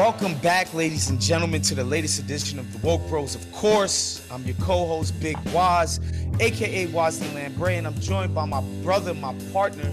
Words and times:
Welcome 0.00 0.34
back, 0.38 0.72
ladies 0.72 1.10
and 1.10 1.20
gentlemen, 1.20 1.60
to 1.60 1.74
the 1.74 1.84
latest 1.84 2.18
edition 2.18 2.58
of 2.58 2.72
the 2.72 2.78
Woke 2.78 3.06
Bros. 3.10 3.34
Of 3.34 3.52
course, 3.52 4.26
I'm 4.30 4.42
your 4.44 4.56
co-host, 4.56 5.20
Big 5.20 5.36
Waz, 5.52 6.00
aka 6.40 6.86
Wosny 6.86 7.30
Lambre, 7.34 7.72
and 7.72 7.86
I'm 7.86 8.00
joined 8.00 8.34
by 8.34 8.46
my 8.46 8.62
brother, 8.82 9.12
my 9.12 9.34
partner, 9.52 9.92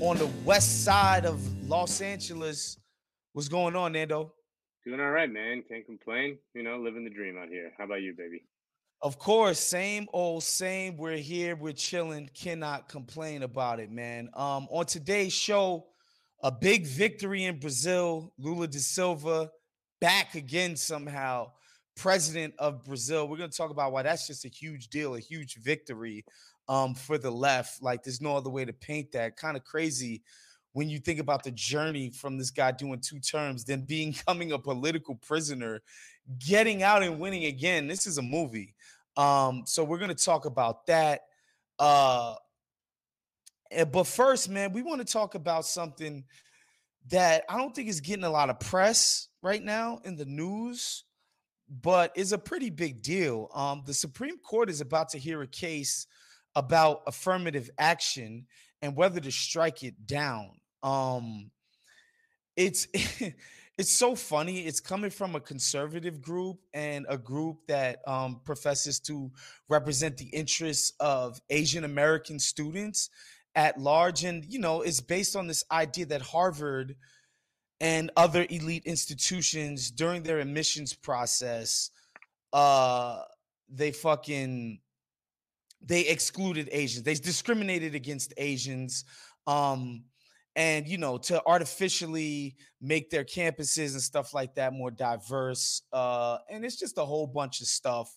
on 0.00 0.16
the 0.16 0.30
west 0.46 0.82
side 0.82 1.26
of 1.26 1.42
Los 1.68 2.00
Angeles. 2.00 2.78
What's 3.34 3.48
going 3.48 3.76
on, 3.76 3.92
Nando? 3.92 4.32
Doing 4.86 5.00
all 5.00 5.10
right, 5.10 5.30
man. 5.30 5.62
Can't 5.68 5.84
complain. 5.84 6.38
You 6.54 6.62
know, 6.62 6.78
living 6.78 7.04
the 7.04 7.10
dream 7.10 7.36
out 7.36 7.48
here. 7.48 7.70
How 7.76 7.84
about 7.84 8.00
you, 8.00 8.14
baby? 8.16 8.44
Of 9.02 9.18
course, 9.18 9.60
same 9.60 10.08
old 10.14 10.42
same. 10.42 10.96
We're 10.96 11.18
here, 11.18 11.54
we're 11.54 11.74
chilling. 11.74 12.30
Cannot 12.32 12.88
complain 12.88 13.42
about 13.42 13.78
it, 13.78 13.90
man. 13.90 14.30
Um, 14.32 14.68
on 14.70 14.86
today's 14.86 15.34
show 15.34 15.84
a 16.44 16.52
big 16.52 16.86
victory 16.86 17.44
in 17.44 17.58
Brazil. 17.58 18.32
Lula 18.38 18.68
da 18.68 18.78
Silva 18.78 19.50
back 20.00 20.34
again 20.34 20.76
somehow, 20.76 21.50
president 21.96 22.52
of 22.58 22.84
Brazil. 22.84 23.26
We're 23.26 23.38
going 23.38 23.50
to 23.50 23.56
talk 23.56 23.70
about 23.70 23.92
why 23.92 24.02
that's 24.02 24.26
just 24.26 24.44
a 24.44 24.48
huge 24.48 24.88
deal, 24.88 25.14
a 25.14 25.20
huge 25.20 25.56
victory 25.56 26.22
um, 26.68 26.94
for 26.94 27.16
the 27.16 27.30
left. 27.30 27.82
Like, 27.82 28.02
there's 28.04 28.20
no 28.20 28.36
other 28.36 28.50
way 28.50 28.66
to 28.66 28.74
paint 28.74 29.10
that. 29.12 29.36
Kind 29.36 29.56
of 29.56 29.64
crazy 29.64 30.22
when 30.74 30.90
you 30.90 30.98
think 30.98 31.18
about 31.18 31.44
the 31.44 31.50
journey 31.50 32.10
from 32.10 32.36
this 32.36 32.50
guy 32.50 32.72
doing 32.72 33.00
two 33.00 33.20
terms, 33.20 33.64
then 33.64 33.80
becoming 33.80 34.52
a 34.52 34.58
political 34.58 35.14
prisoner, 35.14 35.80
getting 36.38 36.82
out 36.82 37.02
and 37.02 37.18
winning 37.18 37.46
again. 37.46 37.88
This 37.88 38.06
is 38.06 38.18
a 38.18 38.22
movie. 38.22 38.74
Um, 39.16 39.62
so 39.64 39.82
we're 39.82 39.98
going 39.98 40.14
to 40.14 40.24
talk 40.24 40.44
about 40.44 40.84
that. 40.88 41.22
Uh, 41.78 42.34
but 43.90 44.06
first, 44.06 44.48
man, 44.48 44.72
we 44.72 44.82
want 44.82 45.00
to 45.00 45.12
talk 45.12 45.34
about 45.34 45.64
something 45.64 46.24
that 47.10 47.44
I 47.48 47.58
don't 47.58 47.74
think 47.74 47.88
is 47.88 48.00
getting 48.00 48.24
a 48.24 48.30
lot 48.30 48.50
of 48.50 48.60
press 48.60 49.28
right 49.42 49.62
now 49.62 50.00
in 50.04 50.16
the 50.16 50.24
news, 50.24 51.04
but 51.68 52.12
is 52.16 52.32
a 52.32 52.38
pretty 52.38 52.70
big 52.70 53.02
deal. 53.02 53.48
Um, 53.54 53.82
the 53.86 53.94
Supreme 53.94 54.38
Court 54.38 54.70
is 54.70 54.80
about 54.80 55.10
to 55.10 55.18
hear 55.18 55.42
a 55.42 55.46
case 55.46 56.06
about 56.54 57.02
affirmative 57.06 57.70
action 57.78 58.46
and 58.80 58.96
whether 58.96 59.20
to 59.20 59.30
strike 59.30 59.82
it 59.82 60.06
down. 60.06 60.52
Um, 60.82 61.50
it's 62.56 62.86
it's 63.78 63.92
so 63.92 64.14
funny. 64.14 64.60
It's 64.60 64.80
coming 64.80 65.10
from 65.10 65.34
a 65.34 65.40
conservative 65.40 66.22
group 66.22 66.58
and 66.72 67.06
a 67.08 67.18
group 67.18 67.66
that 67.66 67.98
um, 68.06 68.40
professes 68.44 69.00
to 69.00 69.30
represent 69.68 70.16
the 70.16 70.26
interests 70.26 70.92
of 71.00 71.40
Asian 71.50 71.84
American 71.84 72.38
students 72.38 73.10
at 73.54 73.78
large. 73.78 74.24
And, 74.24 74.44
you 74.44 74.58
know, 74.58 74.82
it's 74.82 75.00
based 75.00 75.36
on 75.36 75.46
this 75.46 75.64
idea 75.70 76.06
that 76.06 76.22
Harvard 76.22 76.96
and 77.80 78.10
other 78.16 78.46
elite 78.48 78.84
institutions 78.86 79.90
during 79.90 80.22
their 80.22 80.38
admissions 80.38 80.94
process, 80.94 81.90
uh, 82.52 83.20
they 83.68 83.90
fucking 83.90 84.80
they 85.86 86.00
excluded 86.02 86.68
Asians. 86.72 87.04
They 87.04 87.14
discriminated 87.14 87.94
against 87.94 88.32
Asians. 88.38 89.04
Um, 89.46 90.04
and 90.56 90.86
you 90.86 90.98
know, 90.98 91.18
to 91.18 91.42
artificially 91.46 92.56
make 92.80 93.10
their 93.10 93.24
campuses 93.24 93.92
and 93.92 94.00
stuff 94.00 94.32
like 94.32 94.54
that 94.54 94.72
more 94.72 94.90
diverse. 94.90 95.82
Uh, 95.92 96.38
and 96.48 96.64
it's 96.64 96.76
just 96.76 96.96
a 96.98 97.04
whole 97.04 97.26
bunch 97.26 97.60
of 97.60 97.66
stuff, 97.66 98.16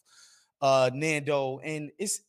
uh, 0.62 0.90
Nando. 0.94 1.60
And 1.64 1.92
it's 1.98 2.22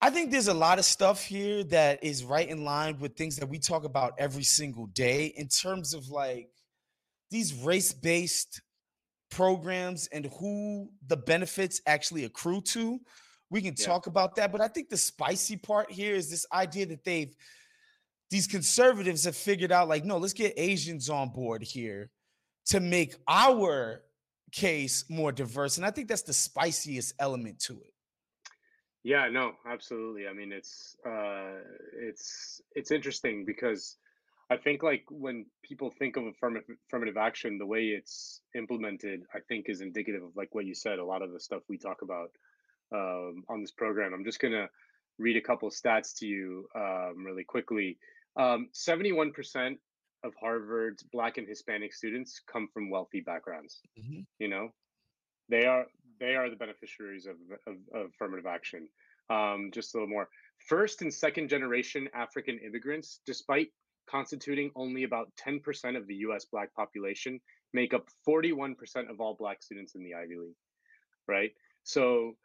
I 0.00 0.10
think 0.10 0.30
there's 0.30 0.48
a 0.48 0.54
lot 0.54 0.78
of 0.78 0.84
stuff 0.84 1.24
here 1.24 1.64
that 1.64 2.04
is 2.04 2.24
right 2.24 2.48
in 2.48 2.64
line 2.64 2.98
with 3.00 3.16
things 3.16 3.36
that 3.36 3.48
we 3.48 3.58
talk 3.58 3.84
about 3.84 4.14
every 4.18 4.44
single 4.44 4.86
day 4.86 5.26
in 5.36 5.48
terms 5.48 5.92
of 5.92 6.08
like 6.08 6.50
these 7.30 7.52
race 7.54 7.92
based 7.92 8.62
programs 9.30 10.06
and 10.08 10.26
who 10.38 10.88
the 11.08 11.16
benefits 11.16 11.80
actually 11.86 12.24
accrue 12.24 12.60
to 12.62 13.00
We 13.50 13.62
can 13.62 13.74
Yeah. 13.78 13.86
talk 13.86 14.06
about 14.06 14.36
that. 14.36 14.52
But 14.52 14.60
I 14.60 14.68
think 14.68 14.90
the 14.90 14.96
spicy 14.98 15.56
part 15.56 15.90
here 15.90 16.14
is 16.14 16.28
this 16.30 16.44
idea 16.52 16.84
that 16.86 17.02
they've 17.02 17.34
these 18.30 18.46
conservatives 18.46 19.24
have 19.24 19.36
figured 19.36 19.72
out 19.72 19.88
like, 19.88 20.04
no, 20.04 20.18
let's 20.18 20.34
get 20.34 20.52
Asians 20.58 21.08
on 21.08 21.30
board 21.30 21.62
here 21.62 22.10
to 22.66 22.78
make 22.78 23.16
our 23.26 24.04
case 24.52 25.06
more 25.08 25.32
diverse. 25.32 25.78
And 25.78 25.86
I 25.86 25.90
think 25.90 26.08
that's 26.08 26.22
the 26.22 26.34
spiciest 26.34 27.14
element 27.18 27.58
to 27.60 27.80
it. 27.80 27.94
Yeah, 29.08 29.30
no, 29.30 29.52
absolutely. 29.66 30.28
I 30.28 30.34
mean, 30.34 30.52
it's 30.52 30.94
uh, 31.06 31.60
it's 31.94 32.60
it's 32.74 32.90
interesting 32.90 33.46
because 33.46 33.96
I 34.50 34.58
think 34.58 34.82
like 34.82 35.04
when 35.08 35.46
people 35.62 35.90
think 35.90 36.18
of 36.18 36.26
affirmative 36.26 36.76
affirmative 36.86 37.16
action, 37.16 37.56
the 37.56 37.64
way 37.64 37.84
it's 37.86 38.42
implemented, 38.54 39.22
I 39.34 39.38
think 39.48 39.70
is 39.70 39.80
indicative 39.80 40.22
of 40.22 40.36
like 40.36 40.54
what 40.54 40.66
you 40.66 40.74
said. 40.74 40.98
A 40.98 41.04
lot 41.06 41.22
of 41.22 41.32
the 41.32 41.40
stuff 41.40 41.62
we 41.70 41.78
talk 41.78 42.02
about 42.02 42.32
um, 42.94 43.44
on 43.48 43.62
this 43.62 43.70
program. 43.70 44.12
I'm 44.12 44.26
just 44.26 44.40
gonna 44.40 44.68
read 45.18 45.38
a 45.38 45.46
couple 45.48 45.70
stats 45.70 46.14
to 46.18 46.26
you 46.26 46.68
um, 46.76 47.24
really 47.24 47.44
quickly. 47.44 47.96
Um, 48.36 48.68
71% 48.74 49.78
of 50.22 50.34
Harvard's 50.38 51.02
Black 51.02 51.38
and 51.38 51.48
Hispanic 51.48 51.94
students 51.94 52.42
come 52.46 52.68
from 52.74 52.90
wealthy 52.90 53.20
backgrounds. 53.20 53.80
Mhm. 53.98 54.26
You 54.38 54.48
know, 54.48 54.74
they 55.48 55.64
are 55.64 55.86
they 56.18 56.34
are 56.34 56.50
the 56.50 56.56
beneficiaries 56.56 57.26
of, 57.26 57.36
of, 57.66 57.76
of 57.94 58.10
affirmative 58.10 58.46
action. 58.46 58.88
Um, 59.30 59.70
just 59.72 59.94
a 59.94 59.98
little 59.98 60.08
more. 60.08 60.28
First 60.68 61.02
and 61.02 61.12
second 61.12 61.48
generation 61.48 62.08
African 62.14 62.58
immigrants, 62.58 63.20
despite 63.26 63.68
constituting 64.08 64.70
only 64.74 65.04
about 65.04 65.30
10% 65.36 65.96
of 65.96 66.06
the 66.06 66.14
US 66.16 66.46
Black 66.46 66.74
population, 66.74 67.40
make 67.72 67.92
up 67.94 68.08
41% 68.26 68.74
of 69.10 69.20
all 69.20 69.34
Black 69.34 69.62
students 69.62 69.94
in 69.94 70.02
the 70.02 70.14
Ivy 70.14 70.36
League, 70.36 70.56
right? 71.26 71.52
So, 71.84 72.36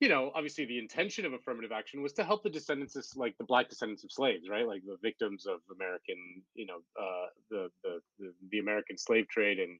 you 0.00 0.08
know, 0.08 0.30
obviously 0.34 0.64
the 0.64 0.78
intention 0.78 1.26
of 1.26 1.32
affirmative 1.32 1.72
action 1.72 2.02
was 2.02 2.12
to 2.14 2.24
help 2.24 2.44
the 2.44 2.50
descendants, 2.50 2.94
of, 2.94 3.04
like 3.16 3.36
the 3.38 3.44
Black 3.44 3.68
descendants 3.68 4.04
of 4.04 4.12
slaves, 4.12 4.48
right? 4.48 4.66
Like 4.66 4.82
the 4.86 4.96
victims 5.02 5.46
of 5.46 5.58
American, 5.74 6.42
you 6.54 6.66
know, 6.66 6.78
uh, 7.00 7.26
the, 7.50 7.68
the, 7.82 8.00
the, 8.18 8.32
the 8.50 8.58
American 8.60 8.96
slave 8.96 9.28
trade 9.28 9.58
and, 9.58 9.78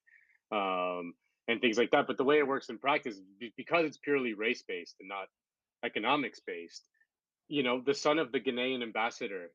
um, 0.50 1.14
and 1.48 1.60
things 1.60 1.78
like 1.78 1.90
that. 1.90 2.06
But 2.06 2.18
the 2.18 2.24
way 2.24 2.38
it 2.38 2.46
works 2.46 2.68
in 2.68 2.78
practice, 2.78 3.18
because 3.56 3.86
it's 3.86 3.98
purely 3.98 4.34
race 4.34 4.62
based 4.66 4.96
and 5.00 5.08
not 5.08 5.28
economics 5.84 6.40
based, 6.46 6.86
you 7.48 7.62
know, 7.62 7.80
the 7.84 7.94
son 7.94 8.18
of 8.18 8.30
the 8.30 8.40
Ghanaian 8.40 8.82
ambassador 8.82 9.50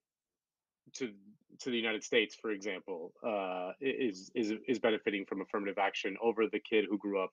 to 0.95 1.11
to 1.59 1.69
the 1.69 1.77
United 1.77 2.03
States, 2.03 2.35
for 2.35 2.51
example, 2.51 3.13
uh, 3.25 3.71
is 3.79 4.31
is 4.35 4.53
is 4.67 4.79
benefiting 4.79 5.25
from 5.25 5.41
affirmative 5.41 5.77
action 5.77 6.17
over 6.21 6.47
the 6.47 6.59
kid 6.59 6.85
who 6.89 6.97
grew 6.97 7.23
up, 7.23 7.31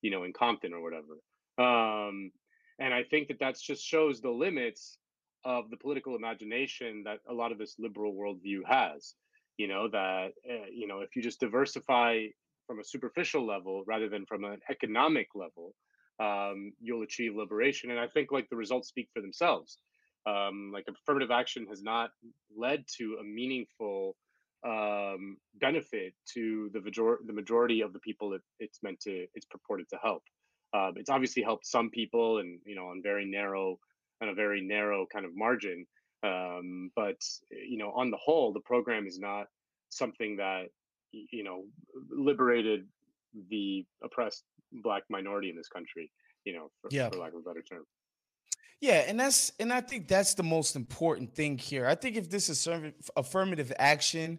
you 0.00 0.10
know, 0.10 0.24
in 0.24 0.32
Compton 0.32 0.72
or 0.72 0.82
whatever. 0.82 1.18
Um, 1.58 2.30
and 2.78 2.94
I 2.94 3.02
think 3.02 3.28
that 3.28 3.40
that 3.40 3.58
just 3.58 3.84
shows 3.84 4.20
the 4.20 4.30
limits 4.30 4.98
of 5.44 5.70
the 5.70 5.76
political 5.76 6.16
imagination 6.16 7.02
that 7.04 7.18
a 7.28 7.34
lot 7.34 7.52
of 7.52 7.58
this 7.58 7.76
liberal 7.78 8.14
worldview 8.14 8.60
has. 8.66 9.14
You 9.58 9.68
know 9.68 9.88
that 9.88 10.32
uh, 10.48 10.66
you 10.72 10.86
know 10.86 11.00
if 11.00 11.14
you 11.14 11.22
just 11.22 11.40
diversify 11.40 12.26
from 12.68 12.78
a 12.78 12.84
superficial 12.84 13.44
level 13.44 13.82
rather 13.86 14.08
than 14.08 14.26
from 14.26 14.44
an 14.44 14.60
economic 14.70 15.28
level, 15.34 15.74
um, 16.20 16.72
you'll 16.80 17.02
achieve 17.02 17.34
liberation. 17.34 17.90
And 17.90 17.98
I 17.98 18.06
think 18.06 18.30
like 18.30 18.48
the 18.48 18.56
results 18.56 18.88
speak 18.88 19.08
for 19.12 19.20
themselves. 19.20 19.78
Um, 20.26 20.70
like 20.72 20.84
affirmative 20.88 21.30
action 21.30 21.66
has 21.70 21.82
not 21.82 22.10
led 22.56 22.84
to 22.98 23.16
a 23.20 23.24
meaningful 23.24 24.14
um, 24.66 25.38
benefit 25.54 26.14
to 26.34 26.70
the 26.72 26.80
major- 26.80 27.20
the 27.24 27.32
majority 27.32 27.80
of 27.80 27.92
the 27.92 28.00
people 28.00 28.34
it, 28.34 28.42
it's 28.58 28.82
meant 28.82 29.00
to 29.00 29.26
it's 29.34 29.46
purported 29.46 29.88
to 29.90 29.98
help. 30.02 30.22
Um, 30.74 30.94
it's 30.96 31.08
obviously 31.08 31.42
helped 31.42 31.66
some 31.66 31.90
people, 31.90 32.38
and 32.38 32.60
you 32.66 32.74
know, 32.74 32.88
on 32.88 33.00
very 33.02 33.24
narrow 33.24 33.78
on 34.20 34.28
a 34.28 34.34
very 34.34 34.60
narrow 34.60 35.06
kind 35.06 35.24
of 35.24 35.34
margin. 35.34 35.86
Um, 36.24 36.90
but 36.96 37.20
you 37.50 37.78
know, 37.78 37.92
on 37.92 38.10
the 38.10 38.18
whole, 38.18 38.52
the 38.52 38.60
program 38.60 39.06
is 39.06 39.18
not 39.18 39.46
something 39.90 40.36
that 40.36 40.66
you 41.12 41.44
know 41.44 41.64
liberated 42.10 42.86
the 43.50 43.84
oppressed 44.02 44.44
black 44.72 45.02
minority 45.08 45.50
in 45.50 45.56
this 45.56 45.68
country. 45.68 46.10
You 46.44 46.54
know, 46.54 46.70
for, 46.80 46.88
Yeah. 46.90 47.10
for 47.10 47.18
lack 47.18 47.32
of 47.32 47.40
a 47.40 47.42
better 47.42 47.62
term. 47.62 47.84
Yeah, 48.80 49.04
and 49.08 49.18
that's 49.18 49.52
and 49.58 49.72
I 49.72 49.80
think 49.80 50.06
that's 50.06 50.34
the 50.34 50.44
most 50.44 50.76
important 50.76 51.34
thing 51.34 51.58
here. 51.58 51.86
I 51.86 51.94
think 51.94 52.16
if 52.16 52.30
this 52.30 52.48
affirmative 52.48 53.10
affirmative 53.16 53.72
action, 53.78 54.38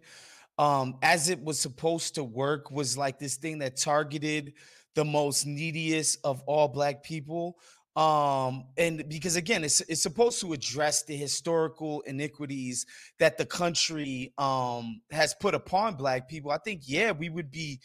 um, 0.58 0.98
as 1.02 1.30
it 1.30 1.44
was 1.44 1.60
supposed 1.60 2.16
to 2.16 2.24
work, 2.24 2.72
was 2.72 2.98
like 2.98 3.20
this 3.20 3.36
thing 3.36 3.60
that 3.60 3.76
targeted 3.76 4.54
the 4.96 5.06
most 5.06 5.46
neediest 5.46 6.20
of 6.24 6.42
all 6.48 6.68
black 6.68 7.04
people. 7.04 7.60
Um, 8.00 8.64
and 8.78 9.10
because 9.10 9.36
again, 9.36 9.66
it's 9.66 9.82
it's 9.82 10.02
supposed 10.02 10.40
to 10.40 10.54
address 10.54 11.04
the 11.04 11.18
historical 11.18 12.00
iniquities 12.02 12.86
that 13.20 13.38
the 13.38 13.46
country 13.46 14.32
um 14.38 15.02
has 15.12 15.34
put 15.34 15.54
upon 15.54 15.96
black 15.96 16.30
people. 16.30 16.50
I 16.50 16.60
think, 16.60 16.84
yeah, 16.86 17.12
we 17.12 17.28
would 17.28 17.52
be 17.52 17.82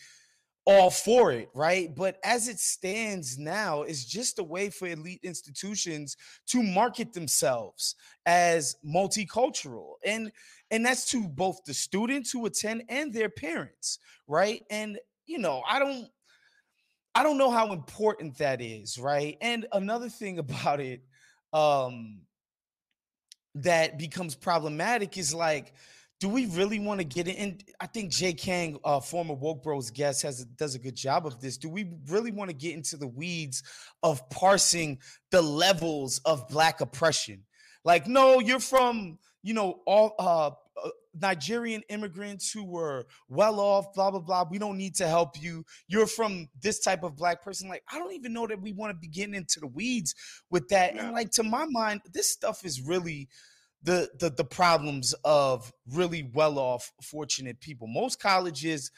all 0.66 0.88
for 0.88 1.32
it, 1.32 1.48
right? 1.52 1.92
But 1.92 2.18
as 2.24 2.46
it 2.46 2.60
stands 2.60 3.38
now, 3.38 3.82
it's 3.82 4.04
just 4.04 4.38
a 4.38 4.44
way 4.44 4.70
for 4.70 4.86
elite 4.86 5.20
institutions 5.24 6.16
to 6.46 6.62
market 6.62 7.12
themselves 7.12 7.96
as 8.24 8.76
multicultural. 8.86 9.94
And 10.04 10.30
and 10.70 10.86
that's 10.86 11.10
to 11.10 11.26
both 11.26 11.64
the 11.66 11.74
students 11.74 12.30
who 12.30 12.46
attend 12.46 12.84
and 12.88 13.12
their 13.12 13.30
parents, 13.30 13.98
right? 14.28 14.62
And 14.70 14.96
you 15.26 15.38
know, 15.38 15.64
I 15.68 15.80
don't 15.80 16.06
I 17.14 17.22
don't 17.22 17.38
know 17.38 17.50
how 17.50 17.72
important 17.72 18.38
that 18.38 18.60
is, 18.60 18.98
right? 18.98 19.36
And 19.40 19.66
another 19.72 20.08
thing 20.08 20.38
about 20.44 20.80
it 20.80 21.02
um 21.52 22.22
that 23.54 23.96
becomes 23.98 24.34
problematic 24.34 25.16
is 25.16 25.32
like 25.32 25.72
do 26.20 26.28
we 26.28 26.46
really 26.46 26.78
want 26.78 27.00
to 27.00 27.04
get 27.04 27.28
in? 27.28 27.58
I 27.80 27.86
think 27.86 28.10
Jay 28.10 28.32
Kang, 28.32 28.78
uh, 28.84 29.00
former 29.00 29.34
Woke 29.34 29.62
Bros 29.62 29.90
guest, 29.90 30.22
has 30.22 30.44
does 30.44 30.74
a 30.74 30.78
good 30.78 30.96
job 30.96 31.26
of 31.26 31.40
this. 31.40 31.56
Do 31.58 31.68
we 31.68 31.90
really 32.08 32.30
want 32.30 32.48
to 32.50 32.56
get 32.56 32.74
into 32.74 32.96
the 32.96 33.06
weeds 33.06 33.62
of 34.02 34.26
parsing 34.30 35.00
the 35.30 35.42
levels 35.42 36.20
of 36.24 36.48
black 36.48 36.80
oppression? 36.80 37.44
Like, 37.84 38.06
no, 38.06 38.38
you're 38.38 38.60
from, 38.60 39.18
you 39.42 39.52
know, 39.54 39.80
all 39.86 40.14
uh, 40.18 40.52
Nigerian 41.20 41.82
immigrants 41.88 42.50
who 42.50 42.64
were 42.64 43.06
well 43.28 43.60
off, 43.60 43.92
blah 43.94 44.10
blah 44.10 44.20
blah. 44.20 44.44
We 44.50 44.58
don't 44.58 44.78
need 44.78 44.94
to 44.96 45.08
help 45.08 45.40
you. 45.40 45.64
You're 45.88 46.06
from 46.06 46.48
this 46.60 46.80
type 46.80 47.02
of 47.02 47.16
black 47.16 47.42
person. 47.42 47.68
Like, 47.68 47.82
I 47.90 47.98
don't 47.98 48.12
even 48.12 48.32
know 48.32 48.46
that 48.46 48.60
we 48.60 48.72
want 48.72 48.90
to 48.90 48.98
be 48.98 49.08
getting 49.08 49.34
into 49.34 49.60
the 49.60 49.66
weeds 49.66 50.14
with 50.50 50.68
that. 50.68 50.94
Yeah. 50.94 51.06
And 51.06 51.12
like 51.12 51.30
to 51.32 51.42
my 51.42 51.66
mind, 51.70 52.02
this 52.12 52.28
stuff 52.30 52.64
is 52.64 52.80
really 52.80 53.28
the, 53.82 54.08
the 54.18 54.30
the 54.30 54.44
problems 54.44 55.14
of 55.24 55.72
really 55.92 56.30
well 56.32 56.58
off 56.58 56.90
fortunate 57.02 57.60
people 57.60 57.86
most 57.86 58.18
colleges 58.18 58.90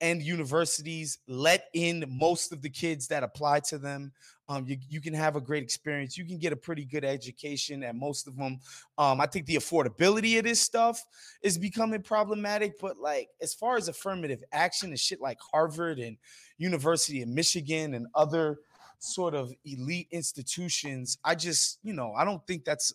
and 0.00 0.22
universities 0.22 1.18
let 1.28 1.66
in 1.72 2.04
most 2.08 2.52
of 2.52 2.62
the 2.62 2.70
kids 2.70 3.06
that 3.08 3.22
apply 3.22 3.60
to 3.60 3.78
them. 3.78 4.12
Um, 4.48 4.66
you, 4.66 4.76
you 4.88 5.00
can 5.00 5.14
have 5.14 5.36
a 5.36 5.40
great 5.40 5.62
experience. 5.62 6.18
You 6.18 6.26
can 6.26 6.38
get 6.38 6.52
a 6.52 6.56
pretty 6.56 6.84
good 6.84 7.04
education 7.04 7.82
at 7.82 7.94
most 7.94 8.26
of 8.26 8.36
them 8.36 8.58
um, 8.98 9.20
i 9.20 9.26
think 9.26 9.46
the 9.46 9.56
affordability 9.56 10.38
of 10.38 10.44
this 10.44 10.60
stuff 10.60 11.02
is 11.42 11.56
becoming 11.56 12.02
problematic 12.02 12.78
but 12.80 12.98
like 12.98 13.28
as 13.40 13.54
far 13.54 13.76
as 13.76 13.88
affirmative 13.88 14.42
action 14.52 14.90
and 14.90 14.98
shit 14.98 15.20
like 15.20 15.38
harvard 15.52 15.98
and 15.98 16.16
university 16.58 17.22
of 17.22 17.28
michigan 17.28 17.94
and 17.94 18.06
other 18.14 18.58
sort 18.98 19.34
of 19.34 19.52
elite 19.64 20.08
institutions 20.10 21.18
i 21.24 21.34
just 21.34 21.78
you 21.82 21.92
know 21.92 22.12
i 22.14 22.24
don't 22.24 22.46
think 22.46 22.64
that's 22.64 22.92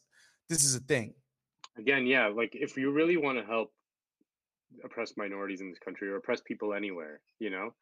this 0.49 0.63
is 0.63 0.75
a 0.75 0.79
thing. 0.79 1.13
Again, 1.77 2.05
yeah, 2.05 2.27
like 2.27 2.55
if 2.55 2.75
you 2.75 2.91
really 2.91 3.15
want 3.15 3.37
to 3.37 3.45
help 3.45 3.71
oppressed 4.83 5.17
minorities 5.17 5.61
in 5.61 5.69
this 5.69 5.79
country 5.79 6.09
or 6.09 6.17
oppressed 6.17 6.45
people 6.45 6.73
anywhere, 6.73 7.21
you 7.39 7.49
know, 7.49 7.73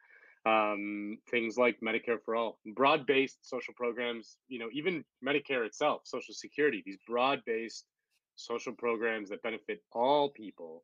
um, 0.46 1.18
things 1.30 1.58
like 1.58 1.80
Medicare 1.82 2.22
for 2.24 2.36
all, 2.36 2.60
broad-based 2.76 3.40
social 3.42 3.74
programs, 3.74 4.38
you 4.48 4.60
know, 4.60 4.70
even 4.74 5.04
Medicare 5.26 5.66
itself, 5.66 6.02
Social 6.06 6.34
Security, 6.34 6.84
these 6.86 6.98
broad-based 7.08 7.86
social 8.36 8.74
programs 8.74 9.30
that 9.30 9.42
benefit 9.42 9.82
all 9.92 10.30
people, 10.30 10.84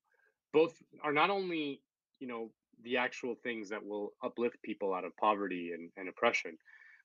both 0.52 0.76
are 1.04 1.14
not 1.14 1.30
only, 1.30 1.82
you 2.20 2.28
know, 2.28 2.50
the 2.84 2.98
actual 2.98 3.36
things 3.44 3.70
that 3.70 3.86
will 3.86 4.14
uplift 4.24 4.62
people 4.64 4.94
out 4.94 5.06
of 5.06 5.16
poverty 5.18 5.72
and, 5.74 5.90
and 5.96 6.10
oppression, 6.10 6.58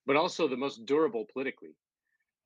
but 0.07 0.17
also 0.17 0.49
the 0.49 0.57
most 0.57 0.85
durable 0.87 1.27
politically 1.33 1.77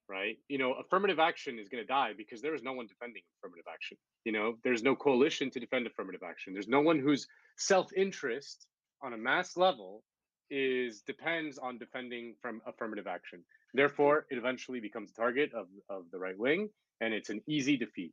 right? 0.09 0.39
You 0.49 0.59
know, 0.59 0.75
affirmative 0.75 1.19
action 1.19 1.59
is 1.59 1.69
going 1.69 1.83
to 1.83 1.87
die 1.87 2.13
because 2.17 2.43
there 2.43 2.55
is 2.55 2.63
no 2.63 2.73
one 2.73 2.87
defending 2.87 3.23
affirmative 3.39 3.67
action. 3.73 3.97
You 4.25 4.33
know, 4.33 4.55
there's 4.65 4.83
no 4.83 4.95
coalition 4.95 5.51
to 5.51 5.61
defend 5.61 5.87
affirmative 5.87 6.23
action. 6.23 6.53
There's 6.53 6.69
no 6.69 6.81
one 6.81 6.99
whose 6.99 7.27
self-interest 7.57 8.67
on 9.03 9.13
a 9.13 9.17
mass 9.17 9.57
level 9.57 10.03
is 10.51 11.03
depends 11.03 11.59
on 11.59 11.79
defending 11.79 12.35
from 12.41 12.61
affirmative 12.67 13.07
action. 13.07 13.43
Therefore, 13.75 14.27
it 14.31 14.37
eventually 14.37 14.81
becomes 14.81 15.11
a 15.11 15.15
target 15.15 15.53
of, 15.55 15.67
of 15.89 16.05
the 16.13 16.19
right 16.19 16.39
wing, 16.39 16.69
and 17.01 17.15
it's 17.15 17.31
an 17.31 17.41
easy 17.47 17.77
defeat. 17.77 18.13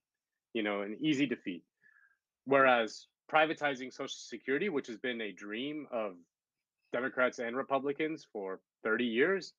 You 0.54 0.64
know, 0.64 0.82
an 0.82 0.98
easy 1.02 1.26
defeat. 1.26 1.64
Whereas 2.46 3.08
privatizing 3.32 3.94
Social 3.94 4.08
Security, 4.08 4.70
which 4.70 4.88
has 4.88 4.98
been 4.98 5.22
a 5.22 5.32
dream 5.32 5.86
of 5.92 6.14
Democrats 6.94 7.40
and 7.40 7.56
Republicans 7.56 8.26
for 8.32 8.62
30 8.84 9.06
years, 9.06 9.54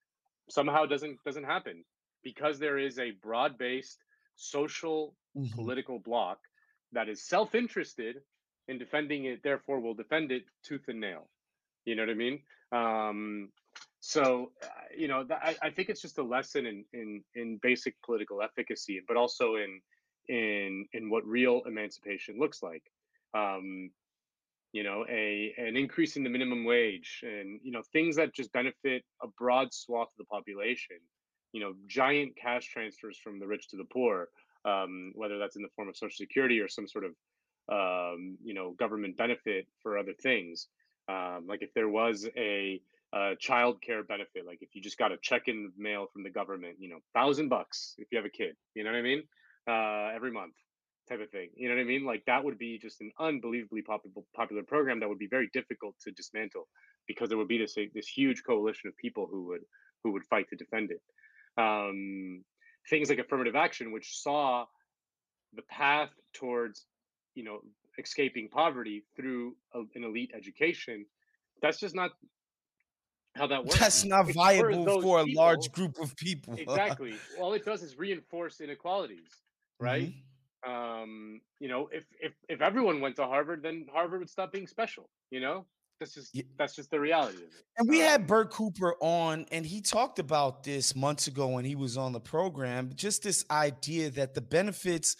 somehow 0.48 0.86
doesn't 0.86 1.18
doesn't 1.24 1.44
happen 1.44 1.84
because 2.22 2.58
there 2.58 2.78
is 2.78 2.98
a 2.98 3.12
broad-based 3.12 3.98
social 4.36 5.16
Mhm. 5.36 5.52
political 5.54 5.98
bloc 5.98 6.38
that 6.92 7.08
is 7.08 7.22
self-interested 7.22 8.22
in 8.68 8.78
defending 8.78 9.24
it, 9.24 9.42
therefore 9.42 9.80
will 9.80 9.94
defend 9.94 10.32
it 10.32 10.44
tooth 10.62 10.88
and 10.88 11.00
nail. 11.00 11.28
You 11.84 11.94
know 11.96 12.02
what 12.02 12.10
I 12.10 12.14
mean? 12.14 12.42
Um, 12.72 13.52
so 14.00 14.52
uh, 14.62 14.66
you 14.96 15.08
know, 15.08 15.24
th- 15.24 15.40
I, 15.42 15.56
I 15.62 15.70
think 15.70 15.88
it's 15.88 16.02
just 16.02 16.18
a 16.18 16.22
lesson 16.22 16.66
in 16.66 16.84
in 16.92 17.24
in 17.34 17.58
basic 17.62 18.00
political 18.02 18.42
efficacy, 18.42 19.00
but 19.06 19.16
also 19.16 19.56
in 19.56 19.80
in 20.28 20.86
in 20.92 21.10
what 21.10 21.26
real 21.26 21.62
emancipation 21.66 22.38
looks 22.38 22.62
like. 22.62 22.84
Um, 23.34 23.90
you 24.72 24.84
know, 24.84 25.04
a 25.08 25.54
an 25.58 25.76
increase 25.76 26.16
in 26.16 26.22
the 26.24 26.30
minimum 26.30 26.64
wage, 26.64 27.20
and 27.22 27.60
you 27.62 27.72
know, 27.72 27.82
things 27.92 28.16
that 28.16 28.34
just 28.34 28.52
benefit 28.52 29.04
a 29.22 29.28
broad 29.38 29.72
swath 29.74 30.08
of 30.12 30.18
the 30.18 30.24
population. 30.24 30.98
You 31.52 31.60
know, 31.60 31.74
giant 31.86 32.36
cash 32.36 32.66
transfers 32.68 33.18
from 33.18 33.38
the 33.38 33.46
rich 33.46 33.68
to 33.70 33.76
the 33.76 33.84
poor, 33.84 34.28
um, 34.64 35.12
whether 35.14 35.38
that's 35.38 35.56
in 35.56 35.62
the 35.62 35.68
form 35.74 35.88
of 35.88 35.96
social 35.96 36.16
security 36.16 36.60
or 36.60 36.68
some 36.68 36.86
sort 36.86 37.04
of 37.04 37.12
um, 37.70 38.36
you 38.42 38.54
know 38.54 38.72
government 38.72 39.16
benefit 39.16 39.66
for 39.82 39.98
other 39.98 40.12
things. 40.12 40.68
Um, 41.08 41.46
like 41.48 41.62
if 41.62 41.74
there 41.74 41.88
was 41.88 42.28
a, 42.36 42.80
a 43.12 43.34
child 43.38 43.82
care 43.82 44.04
benefit, 44.04 44.46
like 44.46 44.58
if 44.60 44.74
you 44.74 44.82
just 44.82 44.98
got 44.98 45.12
a 45.12 45.16
check 45.20 45.48
in 45.48 45.64
the 45.64 45.82
mail 45.82 46.06
from 46.12 46.22
the 46.22 46.30
government, 46.30 46.76
you 46.78 46.88
know, 46.88 46.98
thousand 47.14 47.48
bucks 47.48 47.94
if 47.98 48.06
you 48.12 48.18
have 48.18 48.26
a 48.26 48.30
kid, 48.30 48.54
you 48.74 48.84
know 48.84 48.90
what 48.90 48.98
I 48.98 49.02
mean, 49.02 49.22
uh, 49.68 50.14
every 50.14 50.30
month 50.30 50.54
type 51.08 51.20
of 51.20 51.30
thing. 51.30 51.48
You 51.56 51.68
know 51.68 51.74
what 51.74 51.80
I 51.80 51.84
mean? 51.84 52.04
Like 52.04 52.24
that 52.26 52.44
would 52.44 52.58
be 52.58 52.78
just 52.78 53.00
an 53.00 53.10
unbelievably 53.18 53.82
popular 53.82 54.14
popular 54.34 54.62
program 54.62 55.00
that 55.00 55.08
would 55.08 55.18
be 55.18 55.26
very 55.26 55.50
difficult 55.52 55.96
to 56.04 56.12
dismantle 56.12 56.68
because 57.06 57.28
there 57.28 57.38
would 57.38 57.48
be 57.48 57.58
this 57.58 57.76
this 57.94 58.06
huge 58.06 58.42
coalition 58.44 58.88
of 58.88 58.96
people 58.96 59.26
who 59.30 59.46
would 59.46 59.62
who 60.04 60.12
would 60.12 60.24
fight 60.24 60.48
to 60.50 60.56
defend 60.56 60.90
it. 60.90 61.00
Um, 61.60 62.44
things 62.88 63.08
like 63.10 63.18
affirmative 63.18 63.56
action, 63.56 63.92
which 63.92 64.08
saw 64.22 64.66
the 65.54 65.62
path 65.62 66.10
towards 66.32 66.86
you 67.34 67.44
know 67.44 67.60
escaping 67.98 68.48
poverty 68.48 69.04
through 69.16 69.56
a, 69.74 69.80
an 69.94 70.04
elite 70.04 70.30
education 70.34 71.04
that's 71.60 71.78
just 71.78 71.94
not 71.94 72.12
how 73.36 73.46
that 73.46 73.64
works 73.64 73.78
That's 73.78 74.04
not 74.04 74.28
It's 74.28 74.36
viable 74.36 74.84
those 74.84 75.02
for 75.02 75.20
a 75.20 75.24
large 75.26 75.70
group 75.72 75.98
of 76.00 76.16
people. 76.16 76.54
exactly 76.58 77.12
all 77.38 77.52
it 77.54 77.64
does 77.64 77.82
is 77.82 77.96
reinforce 77.98 78.60
inequalities 78.60 79.30
right 79.78 80.12
Mhm. 80.66 81.02
um 81.02 81.40
you 81.58 81.68
know 81.68 81.88
if 81.92 82.04
if 82.20 82.32
if 82.48 82.60
everyone 82.60 83.00
went 83.00 83.16
to 83.16 83.24
harvard 83.26 83.62
then 83.62 83.86
harvard 83.92 84.20
would 84.20 84.30
stop 84.30 84.52
being 84.52 84.66
special 84.66 85.08
you 85.30 85.40
know 85.40 85.66
that's 86.00 86.14
just 86.14 86.34
Ye- 86.34 86.46
that's 86.58 86.74
just 86.74 86.90
the 86.90 86.98
reality 86.98 87.36
of 87.36 87.42
it 87.44 87.64
And 87.76 87.88
we 87.88 87.98
had 88.00 88.26
Bert 88.26 88.50
Cooper 88.50 88.94
on, 89.00 89.46
and 89.52 89.64
he 89.64 89.80
talked 89.80 90.18
about 90.18 90.64
this 90.64 90.96
months 90.96 91.28
ago 91.28 91.48
when 91.48 91.64
he 91.64 91.76
was 91.76 91.96
on 91.96 92.12
the 92.12 92.20
program. 92.20 92.90
Just 92.94 93.22
this 93.22 93.44
idea 93.50 94.10
that 94.10 94.34
the 94.34 94.40
benefits 94.40 95.16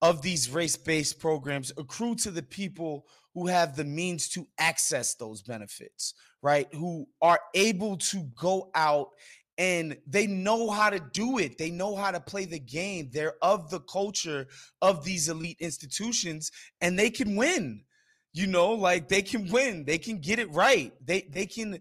of 0.00 0.20
these 0.20 0.50
race 0.50 0.76
based 0.76 1.20
programs 1.20 1.72
accrue 1.78 2.16
to 2.16 2.30
the 2.30 2.42
people 2.42 3.06
who 3.34 3.46
have 3.46 3.76
the 3.76 3.84
means 3.84 4.28
to 4.30 4.46
access 4.58 5.14
those 5.14 5.42
benefits, 5.42 6.14
right? 6.42 6.66
Who 6.74 7.06
are 7.22 7.40
able 7.54 7.96
to 7.98 8.24
go 8.36 8.70
out 8.74 9.08
and 9.58 9.96
they 10.06 10.26
know 10.26 10.70
how 10.70 10.90
to 10.90 11.00
do 11.12 11.38
it. 11.38 11.56
They 11.56 11.70
know 11.70 11.94
how 11.94 12.10
to 12.10 12.20
play 12.20 12.46
the 12.46 12.58
game. 12.58 13.10
They're 13.12 13.34
of 13.42 13.70
the 13.70 13.80
culture 13.80 14.48
of 14.80 15.04
these 15.04 15.28
elite 15.28 15.58
institutions 15.60 16.50
and 16.80 16.98
they 16.98 17.10
can 17.10 17.36
win. 17.36 17.84
You 18.34 18.46
know, 18.46 18.72
like 18.72 19.08
they 19.08 19.22
can 19.22 19.50
win. 19.50 19.84
They 19.84 19.98
can 19.98 20.18
get 20.18 20.38
it 20.38 20.50
right. 20.52 20.92
They 21.04 21.22
they 21.22 21.46
can 21.46 21.80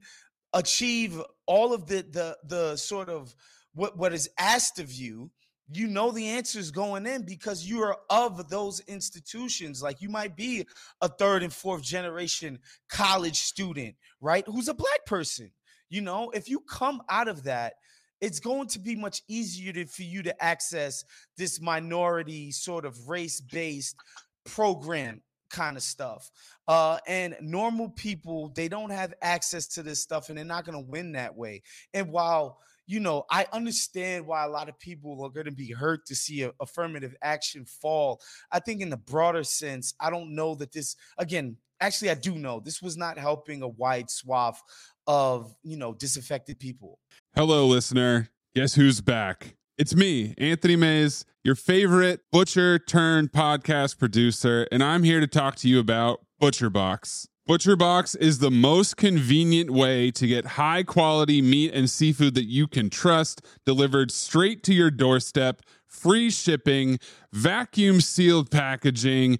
achieve 0.54 1.22
all 1.46 1.74
of 1.74 1.88
the 1.88 2.06
the 2.12 2.38
the 2.44 2.76
sort 2.76 3.10
of 3.10 3.34
what 3.74 3.98
what 3.98 4.14
is 4.14 4.30
asked 4.38 4.80
of 4.80 4.92
you 4.92 5.32
you 5.74 5.88
know 5.88 6.12
the 6.12 6.28
answers 6.28 6.72
going 6.72 7.06
in 7.06 7.24
because 7.24 7.66
you 7.66 7.82
are 7.82 7.98
of 8.10 8.50
those 8.50 8.82
institutions 8.82 9.82
like 9.82 10.02
you 10.02 10.10
might 10.10 10.36
be 10.36 10.66
a 11.02 11.08
third 11.08 11.44
and 11.44 11.54
fourth 11.54 11.82
generation 11.82 12.60
college 12.90 13.40
student 13.40 13.96
right 14.20 14.44
who's 14.48 14.68
a 14.68 14.74
black 14.74 15.06
person 15.06 15.52
you 15.90 16.02
know 16.02 16.30
if 16.32 16.50
you 16.50 16.60
come 16.60 17.02
out 17.10 17.28
of 17.28 17.44
that 17.44 17.74
it's 18.20 18.40
going 18.40 18.68
to 18.68 18.78
be 18.78 18.96
much 18.96 19.24
easier 19.28 19.74
to, 19.74 19.86
for 19.86 20.04
you 20.04 20.22
to 20.22 20.44
access 20.44 21.04
this 21.38 21.60
minority 21.60 22.52
sort 22.52 22.86
of 22.86 23.08
race 23.08 23.40
based 23.40 23.96
program 24.44 25.22
kind 25.52 25.78
of 25.78 25.84
stuff 25.84 26.32
uh 26.68 26.98
and 27.08 27.36
normal 27.42 27.90
people 27.90 28.52
they 28.56 28.68
don't 28.68 28.90
have 28.90 29.14
access 29.22 29.68
to 29.68 29.84
this 29.84 30.02
stuff 30.02 30.30
and 30.30 30.38
they're 30.38 30.46
not 30.46 30.66
going 30.66 30.78
to 30.78 30.90
win 30.90 31.12
that 31.12 31.36
way 31.36 31.62
and 31.94 32.12
while 32.12 32.60
you 32.88 33.00
know 33.00 33.26
i 33.30 33.46
understand 33.54 34.26
why 34.26 34.44
a 34.44 34.50
lot 34.50 34.70
of 34.70 34.80
people 34.80 35.24
are 35.24 35.30
going 35.30 35.46
to 35.46 35.52
be 35.52 35.72
hurt 35.72 36.06
to 36.06 36.16
see 36.16 36.44
a, 36.44 36.52
affirmative 36.60 37.16
action 37.22 37.66
fall 37.66 38.20
i 38.52 38.60
think 38.60 38.82
in 38.82 38.90
the 38.90 38.98
broader 38.98 39.44
sense 39.44 39.94
i 40.00 40.10
don't 40.10 40.34
know 40.34 40.56
that 40.56 40.72
this 40.72 40.96
again 41.18 41.56
actually 41.80 42.10
i 42.10 42.16
do 42.16 42.36
know 42.36 42.60
this 42.60 42.82
was 42.82 42.98
not 42.98 43.18
helping 43.18 43.62
a 43.62 43.68
wide 43.68 44.10
swath 44.10 44.62
of 45.08 45.54
you 45.64 45.78
know 45.78 45.94
disaffected 45.94 46.60
people 46.60 46.98
Hello, 47.34 47.66
listener. 47.66 48.28
Guess 48.54 48.74
who's 48.74 49.00
back? 49.00 49.56
It's 49.78 49.96
me, 49.96 50.36
Anthony 50.38 50.76
Mays, 50.76 51.24
your 51.44 51.56
favorite 51.56 52.20
butcher 52.30 52.78
turned 52.78 53.32
podcast 53.32 53.98
producer, 53.98 54.68
and 54.70 54.84
I'm 54.84 55.04
here 55.04 55.22
to 55.22 55.28
talk 55.28 55.56
to 55.58 55.70
you 55.70 55.80
about 55.80 56.26
ButcherBox. 56.42 57.28
ButcherBox 57.48 58.18
is 58.18 58.40
the 58.40 58.52
most 58.52 58.98
convenient 58.98 59.72
way 59.72 60.12
to 60.12 60.28
get 60.28 60.46
high 60.46 60.84
quality 60.84 61.42
meat 61.42 61.74
and 61.74 61.90
seafood 61.90 62.36
that 62.36 62.46
you 62.46 62.68
can 62.68 62.90
trust 62.90 63.42
delivered 63.66 64.12
straight 64.12 64.62
to 64.64 64.74
your 64.74 64.92
doorstep, 64.92 65.62
free 65.88 66.30
shipping, 66.30 67.00
vacuum 67.32 68.02
sealed 68.02 68.52
packaging. 68.52 69.40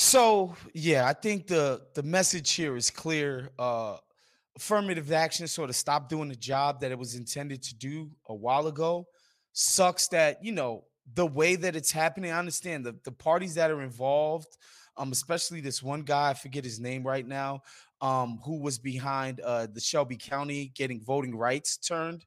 So 0.00 0.54
yeah, 0.74 1.08
I 1.08 1.12
think 1.12 1.48
the 1.48 1.82
the 1.94 2.04
message 2.04 2.52
here 2.52 2.76
is 2.76 2.88
clear. 2.88 3.50
Uh, 3.58 3.96
affirmative 4.56 5.10
action 5.10 5.48
sort 5.48 5.70
of 5.70 5.74
stopped 5.76 6.08
doing 6.08 6.28
the 6.28 6.36
job 6.36 6.80
that 6.80 6.92
it 6.92 6.98
was 6.98 7.16
intended 7.16 7.64
to 7.64 7.74
do 7.74 8.08
a 8.28 8.34
while 8.34 8.68
ago. 8.68 9.08
Sucks 9.54 10.06
that, 10.08 10.44
you 10.44 10.52
know, 10.52 10.84
the 11.14 11.26
way 11.26 11.56
that 11.56 11.74
it's 11.74 11.90
happening. 11.90 12.30
I 12.30 12.38
understand 12.38 12.86
the, 12.86 12.94
the 13.02 13.10
parties 13.10 13.56
that 13.56 13.72
are 13.72 13.82
involved, 13.82 14.56
um, 14.96 15.10
especially 15.10 15.60
this 15.60 15.82
one 15.82 16.02
guy, 16.02 16.30
I 16.30 16.34
forget 16.34 16.62
his 16.62 16.78
name 16.78 17.04
right 17.04 17.26
now, 17.26 17.62
um, 18.00 18.38
who 18.44 18.60
was 18.60 18.78
behind 18.78 19.40
uh 19.40 19.66
the 19.66 19.80
Shelby 19.80 20.16
County 20.16 20.70
getting 20.76 21.00
voting 21.02 21.36
rights 21.36 21.76
turned. 21.76 22.24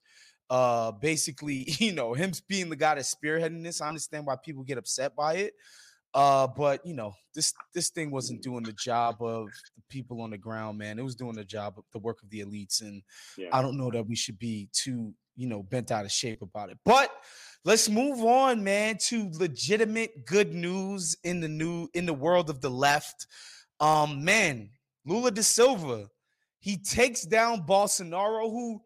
Uh 0.50 0.92
basically, 0.92 1.74
you 1.80 1.94
know, 1.94 2.14
him 2.16 2.34
being 2.50 2.70
the 2.70 2.76
guy 2.76 2.96
that's 2.96 3.16
spearheading 3.16 3.64
this. 3.64 3.80
I 3.80 3.88
understand 3.88 4.26
why 4.26 4.36
people 4.36 4.64
get 4.64 4.78
upset 4.78 5.16
by 5.16 5.36
it. 5.36 5.54
Uh, 6.14 6.48
but 6.48 6.86
you 6.86 6.94
know, 6.94 7.14
this 7.34 7.54
this 7.74 7.90
thing 7.90 8.12
wasn't 8.12 8.42
doing 8.42 8.64
the 8.64 8.74
job 8.74 9.22
of 9.22 9.48
the 9.76 9.82
people 9.90 10.22
on 10.22 10.32
the 10.32 10.38
ground, 10.38 10.78
man. 10.78 11.00
It 11.00 11.04
was 11.04 11.16
doing 11.16 11.36
the 11.36 11.46
job 11.46 11.76
of 11.78 11.86
the 11.94 12.00
work 12.00 12.22
of 12.22 12.30
the 12.30 12.42
elites, 12.42 12.82
and 12.82 13.02
Yeah. 13.38 13.50
I 13.54 13.62
don't 13.62 13.78
know 13.78 13.90
that 13.92 14.08
we 14.08 14.16
should 14.16 14.38
be 14.38 14.70
too, 14.74 15.14
you 15.36 15.48
know, 15.48 15.64
bent 15.64 15.92
out 15.92 16.06
of 16.06 16.12
shape 16.12 16.42
about 16.42 16.70
it. 16.70 16.78
But 16.84 17.12
let's 17.64 17.88
move 17.88 18.24
on, 18.26 18.64
man, 18.64 18.98
to 19.08 19.30
legitimate 19.40 20.26
good 20.26 20.54
news 20.54 21.16
in 21.24 21.40
the 21.40 21.48
new 21.48 21.88
in 21.94 22.06
the 22.06 22.14
world 22.14 22.50
of 22.50 22.60
the 22.60 22.72
left. 22.72 23.26
Um, 23.80 24.26
man, 24.26 24.70
Lula 25.06 25.32
da 25.32 25.42
Silva, 25.42 26.08
he 26.60 26.78
takes 26.78 27.24
down 27.24 27.66
Bolsonaro, 27.66 28.52
who 28.52 28.82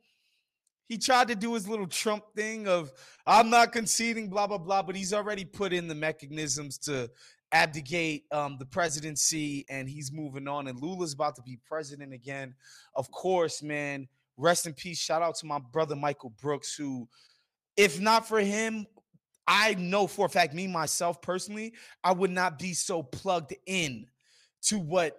he 0.88 0.98
tried 0.98 1.28
to 1.30 1.36
do 1.36 1.54
his 1.54 1.68
little 1.68 1.88
Trump 1.88 2.24
thing 2.36 2.68
of 2.68 2.92
I'm 3.26 3.50
not 3.50 3.72
conceding, 3.72 4.30
blah 4.30 4.48
blah 4.48 4.58
blah, 4.58 4.84
but 4.84 4.96
he's 4.96 5.14
already 5.14 5.46
put 5.46 5.74
in 5.74 5.88
the 5.88 5.96
mechanisms 5.96 6.78
to 6.80 7.10
abdicate 7.52 8.26
um, 8.32 8.58
the 8.60 8.66
presidency, 8.66 9.66
and 9.70 9.90
he's 9.90 10.12
moving 10.12 10.48
on. 10.48 10.68
And 10.68 10.80
Lula's 10.80 11.14
about 11.14 11.36
to 11.38 11.42
be 11.42 11.58
president 11.66 12.14
again. 12.14 12.54
Of 12.96 13.10
course, 13.12 13.64
man. 13.64 14.08
Rest 14.38 14.68
in 14.68 14.74
peace. 14.74 15.00
Shout 15.00 15.22
out 15.22 15.36
to 15.36 15.46
my 15.46 15.60
brother 15.60 15.96
Michael 15.96 16.34
Brooks, 16.42 16.76
who, 16.76 17.08
if 17.78 18.02
not 18.02 18.28
for 18.28 18.40
him, 18.40 18.86
I 19.48 19.76
know 19.76 20.08
for 20.08 20.26
a 20.26 20.30
fact, 20.30 20.54
me 20.54 20.68
myself 20.68 21.22
personally, 21.22 21.74
I 22.04 22.12
would 22.12 22.32
not 22.32 22.60
be 22.60 22.74
so 22.74 23.04
plugged 23.04 23.56
in 23.66 24.08
to 24.64 24.80
what 24.80 25.18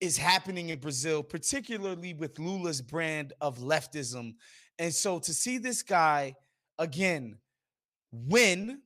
is 0.00 0.18
happening 0.18 0.70
in 0.70 0.80
Brazil, 0.80 1.22
particularly 1.22 2.12
with 2.12 2.38
Lula's 2.38 2.82
brand 2.82 3.32
of 3.40 3.58
leftism. 3.58 4.34
And 4.78 4.92
so 4.92 5.18
to 5.20 5.32
see 5.32 5.58
this 5.58 5.82
guy 5.82 6.34
again 6.78 7.38
win, 8.12 8.80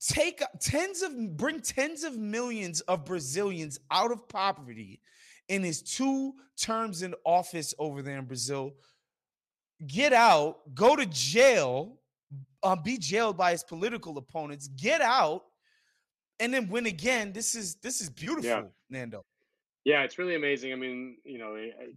take 0.00 0.42
tens 0.60 1.02
of 1.02 1.36
bring 1.36 1.60
tens 1.60 2.04
of 2.04 2.16
millions 2.16 2.80
of 2.82 3.04
Brazilians 3.04 3.78
out 3.90 4.12
of 4.12 4.28
poverty 4.28 5.00
in 5.48 5.62
his 5.62 5.82
two 5.82 6.34
terms 6.60 7.02
in 7.02 7.14
office 7.24 7.74
over 7.78 8.02
there 8.02 8.18
in 8.18 8.24
Brazil, 8.24 8.72
get 9.86 10.12
out, 10.12 10.74
go 10.74 10.94
to 10.94 11.06
jail, 11.06 11.98
uh, 12.62 12.76
be 12.76 12.96
jailed 12.96 13.36
by 13.36 13.50
his 13.50 13.64
political 13.64 14.16
opponents, 14.16 14.68
get 14.68 15.00
out, 15.00 15.42
and 16.38 16.54
then 16.54 16.68
win 16.68 16.86
again. 16.86 17.32
This 17.32 17.54
is 17.54 17.74
this 17.76 18.00
is 18.00 18.08
beautiful, 18.08 18.72
Nando. 18.88 19.24
Yeah, 19.84 20.02
it's 20.02 20.18
really 20.18 20.34
amazing. 20.34 20.72
I 20.72 20.76
mean, 20.76 21.16
you 21.24 21.38
know, 21.38 21.56
I- 21.56 21.74
I- 21.82 21.94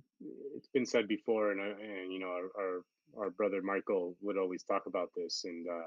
it's 0.56 0.70
been 0.70 0.86
said 0.86 1.08
before, 1.08 1.52
and, 1.52 1.62
I- 1.62 1.82
and 1.82 2.12
you 2.14 2.20
know, 2.20 2.28
our, 2.30 2.50
our 2.60 2.82
our 3.16 3.30
brother 3.30 3.62
Michael 3.62 4.18
would 4.22 4.38
always 4.40 4.64
talk 4.64 4.88
about 4.88 5.10
this, 5.16 5.44
and 5.44 5.68
uh, 5.70 5.86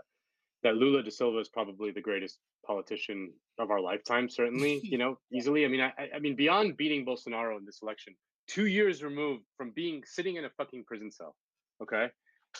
that 0.63 0.77
Lula 0.77 1.03
da 1.03 1.11
Silva 1.11 1.39
is 1.39 1.49
probably 1.49 1.91
the 1.91 2.01
greatest 2.01 2.39
politician 2.65 3.33
of 3.59 3.71
our 3.71 3.81
lifetime. 3.81 4.29
Certainly, 4.29 4.81
you 4.85 4.99
know, 5.03 5.19
easily. 5.33 5.65
I 5.65 5.69
mean, 5.69 5.81
I, 5.81 5.93
I- 5.99 6.11
I 6.17 6.19
mean, 6.21 6.37
beyond 6.37 6.77
beating 6.77 7.05
Bolsonaro 7.07 7.57
in 7.59 7.65
this 7.65 7.81
election, 7.83 8.15
two 8.47 8.67
years 8.67 9.03
removed 9.03 9.45
from 9.57 9.73
being 9.73 10.03
sitting 10.05 10.37
in 10.37 10.45
a 10.45 10.51
fucking 10.51 10.85
prison 10.85 11.11
cell. 11.11 11.35
Okay, 11.83 12.09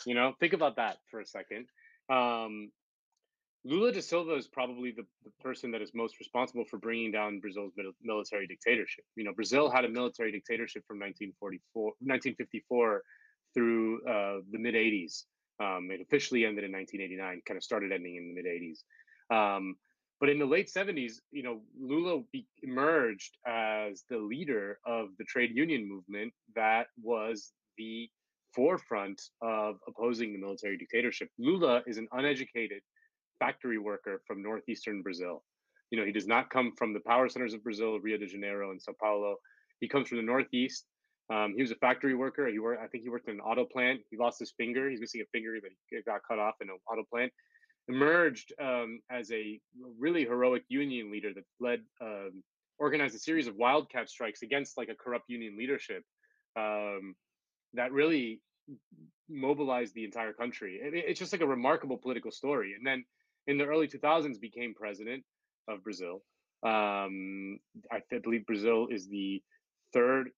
you 0.05 0.15
know, 0.15 0.33
think 0.39 0.53
about 0.53 0.75
that 0.77 0.97
for 1.11 1.19
a 1.21 1.25
second. 1.25 1.67
Um, 2.09 2.71
Lula 3.63 3.91
da 3.91 4.01
Silva 4.01 4.35
is 4.35 4.47
probably 4.47 4.91
the, 4.91 5.05
the 5.23 5.31
person 5.41 5.71
that 5.71 5.81
is 5.81 5.91
most 5.93 6.19
responsible 6.19 6.63
for 6.65 6.77
bringing 6.77 7.11
down 7.11 7.39
Brazil's 7.39 7.73
mil- 7.75 7.91
military 8.01 8.47
dictatorship. 8.47 9.03
You 9.15 9.23
know, 9.23 9.33
Brazil 9.33 9.69
had 9.69 9.83
a 9.83 9.89
military 9.89 10.31
dictatorship 10.31 10.83
from 10.87 10.99
1944, 10.99 11.83
1954 11.99 13.03
through 13.53 14.01
uh, 14.05 14.41
the 14.51 14.59
mid 14.59 14.75
80s. 14.75 15.23
Um, 15.59 15.89
it 15.91 16.01
officially 16.01 16.45
ended 16.45 16.63
in 16.63 16.71
1989, 16.71 17.41
kind 17.47 17.57
of 17.57 17.63
started 17.63 17.91
ending 17.91 18.15
in 18.15 18.27
the 18.27 18.41
mid 18.41 18.45
80s. 18.45 18.83
Um, 19.35 19.75
but 20.19 20.29
in 20.29 20.39
the 20.39 20.45
late 20.45 20.71
70s, 20.75 21.15
you 21.31 21.43
know, 21.43 21.61
Lula 21.79 22.23
be- 22.31 22.47
emerged 22.63 23.37
as 23.45 24.03
the 24.09 24.17
leader 24.17 24.79
of 24.85 25.09
the 25.17 25.25
trade 25.25 25.51
union 25.55 25.87
movement 25.87 26.33
that 26.55 26.87
was 27.01 27.51
the 27.77 28.09
forefront 28.53 29.21
of 29.41 29.77
opposing 29.87 30.33
the 30.33 30.39
military 30.39 30.77
dictatorship. 30.77 31.29
Lula 31.37 31.83
is 31.85 31.97
an 31.97 32.07
uneducated 32.11 32.81
factory 33.39 33.77
worker 33.77 34.21
from 34.25 34.41
northeastern 34.43 35.01
Brazil. 35.01 35.43
You 35.91 35.99
know, 35.99 36.05
he 36.05 36.11
does 36.11 36.27
not 36.27 36.49
come 36.49 36.73
from 36.77 36.93
the 36.93 36.99
power 36.99 37.29
centers 37.29 37.53
of 37.53 37.63
Brazil, 37.63 37.99
Rio 37.99 38.17
de 38.17 38.25
Janeiro 38.27 38.71
and 38.71 38.81
Sao 38.81 38.93
Paulo. 38.99 39.37
He 39.79 39.87
comes 39.87 40.07
from 40.09 40.17
the 40.17 40.23
northeast. 40.23 40.85
Um, 41.29 41.53
he 41.55 41.61
was 41.61 41.71
a 41.71 41.75
factory 41.75 42.15
worker. 42.15 42.47
He 42.47 42.59
worked, 42.59 42.81
I 42.81 42.87
think 42.87 43.03
he 43.03 43.09
worked 43.09 43.27
in 43.27 43.35
an 43.35 43.41
auto 43.41 43.65
plant. 43.65 44.01
He 44.09 44.17
lost 44.17 44.39
his 44.39 44.53
finger. 44.57 44.89
He's 44.89 44.99
missing 44.99 45.21
a 45.21 45.25
finger, 45.31 45.57
but 45.61 45.71
he 45.89 46.01
got 46.03 46.21
cut 46.27 46.39
off 46.39 46.55
in 46.61 46.69
an 46.69 46.77
auto 46.89 47.03
plant. 47.11 47.31
Emerged 47.89 48.53
um, 48.61 48.99
as 49.09 49.31
a 49.31 49.59
really 49.97 50.23
heroic 50.23 50.63
union 50.67 51.11
leader 51.11 51.33
that 51.33 51.43
led, 51.59 51.79
um, 52.01 52.43
organized 52.79 53.15
a 53.15 53.19
series 53.19 53.47
of 53.47 53.55
wildcat 53.55 54.09
strikes 54.09 54.41
against 54.41 54.77
like 54.77 54.89
a 54.89 54.95
corrupt 54.95 55.25
union 55.29 55.57
leadership 55.57 56.03
um, 56.57 57.15
that 57.73 57.91
really 57.91 58.41
mobilized 59.29 59.93
the 59.93 60.03
entire 60.05 60.33
country. 60.33 60.79
It- 60.81 60.93
it's 60.93 61.19
just 61.19 61.31
like 61.31 61.41
a 61.41 61.47
remarkable 61.47 61.97
political 61.97 62.31
story. 62.31 62.73
And 62.73 62.85
then 62.85 63.05
in 63.47 63.57
the 63.57 63.65
early 63.65 63.87
2000s 63.87 64.39
became 64.39 64.73
president 64.73 65.23
of 65.67 65.83
Brazil. 65.83 66.21
Um, 66.63 67.59
I 67.91 68.01
believe 68.23 68.45
Brazil 68.45 68.87
is 68.91 69.07
the 69.07 69.41
third 69.93 70.29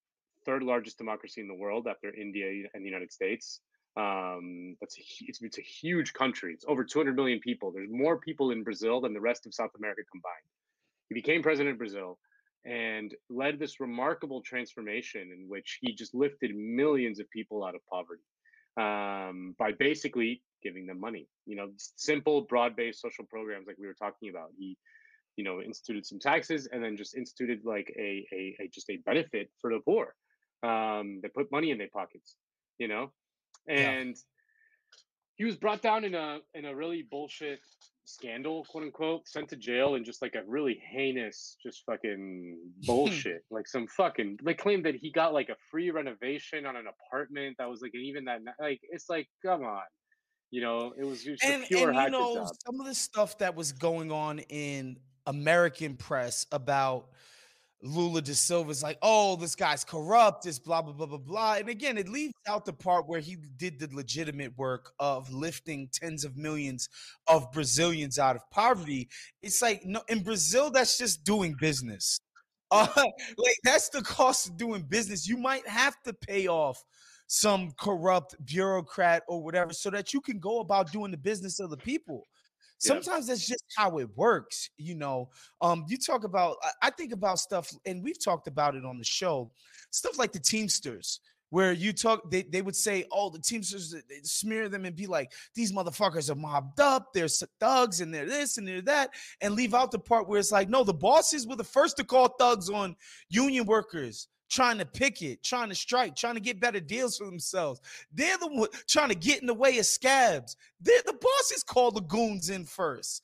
third 0.46 0.64
largest 0.64 0.98
democracy 0.98 1.42
in 1.42 1.48
the 1.48 1.54
world 1.54 1.86
after 1.88 2.14
India 2.14 2.48
and 2.74 2.84
the 2.84 2.88
United 2.88 3.12
States. 3.12 3.60
Um, 3.98 4.78
that's 4.80 4.98
a, 4.98 5.02
it's, 5.28 5.42
it's 5.42 5.58
a 5.58 5.62
huge 5.62 6.14
country. 6.14 6.54
It's 6.54 6.64
over 6.68 6.84
200 6.84 7.16
million 7.16 7.40
people. 7.40 7.72
There's 7.72 7.90
more 7.92 8.18
people 8.20 8.52
in 8.52 8.64
Brazil 8.64 9.02
than 9.02 9.14
the 9.14 9.20
rest 9.20 9.46
of 9.46 9.54
South 9.54 9.72
America 9.78 10.02
combined. 10.10 10.48
He 11.10 11.16
became 11.16 11.44
president 11.44 11.74
of 11.74 11.78
Brazil 11.78 12.20
and 12.66 13.14
led 13.30 13.60
this 13.60 13.80
remarkable 13.80 14.42
transformation 14.42 15.32
in 15.38 15.48
which 15.48 15.80
he 15.82 15.94
just 15.94 16.14
lifted 16.14 16.56
millions 16.56 17.20
of 17.20 17.30
people 17.32 17.64
out 17.64 17.76
of 17.76 17.82
poverty 17.92 18.24
um, 18.78 19.56
by 19.58 19.72
basically 19.72 20.42
giving 20.64 20.86
them 20.88 21.00
money. 21.00 21.28
You 21.46 21.56
know, 21.56 21.70
simple, 21.78 22.42
broad-based 22.42 23.02
social 23.02 23.26
programs 23.26 23.68
like 23.68 23.78
we 23.80 23.88
were 23.88 23.94
talking 23.94 24.30
about. 24.30 24.50
He, 24.58 24.78
you 25.36 25.44
know, 25.44 25.62
instituted 25.62 26.06
some 26.06 26.20
taxes 26.20 26.68
and 26.72 26.84
then 26.84 26.98
just 26.98 27.16
instituted 27.16 27.62
like 27.64 27.94
a 27.98 28.26
a, 28.34 28.56
a 28.62 28.68
just 28.74 28.90
a 28.90 28.98
benefit 29.06 29.50
for 29.62 29.72
the 29.72 29.80
poor. 29.80 30.16
Um, 30.64 31.20
they 31.22 31.30
put 31.30 31.52
money 31.52 31.72
in 31.72 31.78
their 31.78 31.90
pockets. 31.94 32.36
You 32.78 32.88
know, 32.88 33.12
Yeah. 33.68 33.92
and 33.92 34.16
he 35.36 35.46
was 35.46 35.56
brought 35.56 35.82
down 35.82 36.04
in 36.04 36.16
a 36.16 36.40
in 36.54 36.66
a 36.66 36.76
really 36.76 37.04
bullshit 37.10 37.60
scandal, 38.06 38.66
quote 38.66 38.84
unquote, 38.84 39.28
sent 39.28 39.48
to 39.50 39.56
jail 39.56 39.96
in 39.96 40.04
just 40.04 40.22
like 40.22 40.34
a 40.36 40.42
really 40.48 40.82
heinous, 40.92 41.56
just 41.64 41.84
fucking 41.86 42.58
bullshit. 42.88 43.44
like 43.52 43.68
some 43.68 43.88
fucking 43.88 44.40
they 44.44 44.54
claimed 44.54 44.84
that 44.86 44.96
he 44.96 45.12
got 45.12 45.34
like 45.34 45.50
a 45.50 45.56
free 45.70 45.92
renovation 45.92 46.66
on 46.66 46.76
an 46.76 46.86
apartment 46.88 47.56
that 47.60 47.70
was 47.70 47.82
like 47.82 47.92
an 47.94 48.02
even 48.02 48.26
that 48.26 48.40
like 48.60 48.80
it's 48.92 49.10
like 49.10 49.28
come 49.46 49.64
on. 49.64 49.84
You 50.52 50.62
know, 50.62 50.94
it 50.98 51.04
was 51.04 51.24
just 51.24 51.44
and, 51.44 51.64
a 51.64 51.68
pure 51.68 51.92
and 51.92 52.00
you 52.00 52.10
know 52.10 52.36
job. 52.36 52.48
some 52.66 52.80
of 52.80 52.88
the 52.88 52.96
stuff 52.96 53.38
that 53.38 53.56
was 53.56 53.72
going 53.72 54.12
on 54.12 54.40
in 54.40 54.98
American 55.28 55.96
press 55.96 56.48
about 56.52 57.10
Lula 57.82 58.22
da 58.22 58.34
Silva 58.34 58.72
is 58.72 58.84
like, 58.84 58.98
oh, 59.02 59.38
this 59.38 59.56
guy's 59.56 59.84
corrupt, 59.84 60.44
this 60.44 60.60
blah 60.60 60.82
blah 60.82 60.92
blah 60.92 61.06
blah 61.06 61.18
blah. 61.18 61.54
And 61.54 61.70
again, 61.70 61.98
it 61.98 62.10
leaves 62.10 62.34
out 62.48 62.66
the 62.66 62.74
part 62.74 63.08
where 63.08 63.20
he 63.22 63.38
did 63.58 63.80
the 63.80 63.90
legitimate 63.94 64.58
work 64.58 64.92
of 65.00 65.32
lifting 65.32 65.88
tens 65.94 66.26
of 66.26 66.36
millions 66.36 66.90
of 67.28 67.52
Brazilians 67.52 68.20
out 68.20 68.36
of 68.36 68.42
poverty. 68.52 69.08
It's 69.42 69.62
like 69.62 69.86
no, 69.86 70.02
in 70.10 70.24
Brazil, 70.24 70.72
that's 70.72 70.98
just 70.98 71.24
doing 71.24 71.56
business. 71.60 72.20
Uh, 72.72 72.88
like 72.96 73.56
that's 73.64 73.90
the 73.90 74.02
cost 74.04 74.48
of 74.48 74.56
doing 74.56 74.84
business. 74.84 75.28
You 75.28 75.38
might 75.38 75.68
have 75.68 75.96
to 76.04 76.14
pay 76.14 76.48
off 76.48 76.84
some 77.32 77.72
corrupt 77.80 78.36
bureaucrat 78.44 79.22
or 79.28 79.40
whatever 79.44 79.72
so 79.72 79.92
that 79.92 80.16
you 80.16 80.20
can 80.20 80.40
go 80.40 80.62
about 80.62 80.92
doing 80.92 81.12
the 81.12 81.18
business 81.18 81.60
of 81.60 81.70
the 81.70 81.78
people 81.78 82.26
Yeah. 82.82 82.88
sometimes 82.94 83.28
that's 83.28 83.46
just 83.48 83.64
how 83.78 84.00
it 84.00 84.10
works 84.16 84.72
you 84.78 84.96
know 84.96 85.30
um 85.62 85.86
you 85.88 85.96
talk 85.98 86.24
about 86.24 86.56
I- 86.82 86.90
think 86.90 87.14
about 87.14 87.38
stuff 87.38 87.72
and 87.86 88.04
we've 88.04 88.22
talked 88.24 88.48
about 88.48 88.74
it 88.76 88.84
on 88.84 88.98
the 88.98 89.04
show 89.04 89.52
stuff 89.92 90.18
like 90.18 90.32
the 90.32 90.40
teamsters 90.40 91.20
where 91.52 91.72
you 91.72 91.94
talk 91.94 92.32
they, 92.32 92.42
they 92.42 92.64
would 92.64 92.76
say 92.76 93.06
oh 93.12 93.30
the 93.30 93.38
teamsters 93.40 93.94
smear 94.24 94.68
them 94.68 94.86
and 94.86 94.96
be 94.96 95.06
like 95.06 95.32
these 95.54 95.72
motherfuckers 95.72 96.32
are 96.32 96.36
mobbed 96.36 96.80
up 96.80 97.14
they're 97.14 97.28
thugs 97.60 98.02
and 98.02 98.12
they're 98.12 98.26
this 98.26 98.58
and 98.58 98.68
they're 98.68 98.82
that 98.82 99.12
and 99.42 99.54
leave 99.54 99.76
out 99.76 99.92
the 99.92 100.00
part 100.00 100.28
where 100.28 100.40
it's 100.40 100.52
like 100.52 100.68
no 100.68 100.84
the 100.84 100.94
bosses 100.94 101.46
were 101.46 101.56
the 101.56 101.64
first 101.64 101.96
to 101.98 102.04
call 102.04 102.28
thugs 102.40 102.72
on 102.72 102.96
union 103.30 103.66
workers 103.68 104.28
trying 104.50 104.78
to 104.80 104.86
picket, 104.86 105.44
trying 105.44 105.70
to 105.70 105.76
strike, 105.76 106.16
trying 106.16 106.34
to 106.36 106.40
get 106.42 106.60
better 106.60 106.80
deals 106.80 107.18
for 107.18 107.26
themselves. 107.26 107.80
They're 108.12 108.38
the 108.38 108.48
one 108.48 108.70
trying 108.88 109.10
to 109.10 109.16
get 109.16 109.42
in 109.42 109.48
the 109.48 109.54
way 109.54 109.78
of 109.78 109.86
scabs. 109.86 110.56
They're 110.82 111.02
the 111.06 111.14
bosses 111.14 111.64
called 111.64 111.96
the 111.96 112.02
goons 112.02 112.50
in 112.50 112.66
first. 112.66 113.22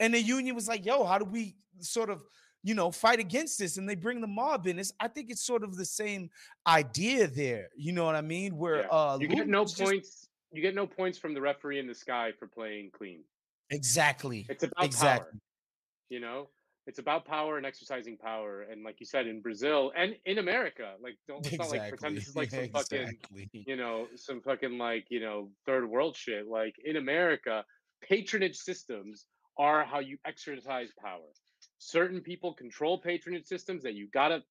And 0.00 0.14
the 0.14 0.20
union 0.22 0.54
was 0.54 0.68
like, 0.68 0.86
yo, 0.86 1.04
how 1.04 1.18
do 1.18 1.24
we 1.24 1.56
sort 1.80 2.08
of, 2.10 2.22
you 2.62 2.74
know, 2.74 2.90
fight 2.92 3.18
against 3.18 3.58
this? 3.58 3.76
And 3.76 3.88
they 3.88 3.96
bring 3.96 4.20
the 4.20 4.26
mob 4.28 4.66
in. 4.68 4.78
It's, 4.78 4.92
I 5.00 5.08
think 5.08 5.30
it's 5.30 5.44
sort 5.44 5.64
of 5.64 5.76
the 5.76 5.84
same 5.84 6.30
idea 6.66 7.26
there. 7.26 7.68
You 7.76 7.92
know 7.92 8.04
what 8.04 8.14
I 8.14 8.20
mean? 8.20 8.56
Where 8.56 8.82
Yeah. 8.82 8.88
uh 8.88 9.18
you 9.20 9.26
get 9.28 9.48
no 9.48 9.64
just- 9.64 9.78
points. 9.80 10.24
You 10.52 10.62
get 10.62 10.74
no 10.74 10.86
points 10.86 11.18
from 11.18 11.34
the 11.34 11.40
referee 11.42 11.78
in 11.78 11.86
the 11.86 11.94
sky 11.94 12.32
for 12.38 12.46
playing 12.46 12.90
clean. 12.92 13.20
exactly. 13.70 14.46
It's 14.48 14.62
about 14.64 14.82
Exactly. 14.84 15.32
power. 15.32 15.40
You 16.08 16.20
know, 16.20 16.48
it's 16.88 16.98
about 16.98 17.26
power 17.26 17.58
and 17.58 17.66
exercising 17.66 18.16
power. 18.16 18.62
And 18.62 18.82
like 18.82 18.96
you 18.98 19.04
said, 19.04 19.26
in 19.26 19.42
Brazil 19.42 19.92
and 19.94 20.16
in 20.24 20.38
America, 20.38 20.94
like 21.02 21.18
don't 21.28 21.44
let's 21.44 21.58
not 21.58 21.70
like 21.70 21.90
pretend 21.90 22.16
this 22.16 22.26
is 22.26 22.34
like 22.34 22.50
some 22.50 22.70
fucking 22.70 23.18
you 23.52 23.76
know, 23.76 24.06
some 24.16 24.40
fucking 24.40 24.78
like, 24.78 25.04
you 25.10 25.20
know, 25.20 25.50
third 25.66 25.88
world 25.88 26.16
shit. 26.16 26.48
Like 26.48 26.76
in 26.82 26.96
America, 26.96 27.62
patronage 28.02 28.56
systems 28.56 29.26
are 29.58 29.84
how 29.84 29.98
you 29.98 30.16
exercise 30.26 30.88
power. 30.98 31.28
Certain 31.76 32.22
people 32.22 32.54
control 32.54 32.98
patronage 32.98 33.44
systems 33.44 33.82
that 33.82 33.92
you 33.92 34.08
gotta, 34.14 34.42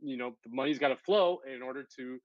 you 0.00 0.16
know, 0.16 0.34
the 0.44 0.50
money's 0.52 0.80
gotta 0.80 0.96
flow 0.96 1.38
in 1.54 1.62
order 1.62 1.86
to 1.98 2.18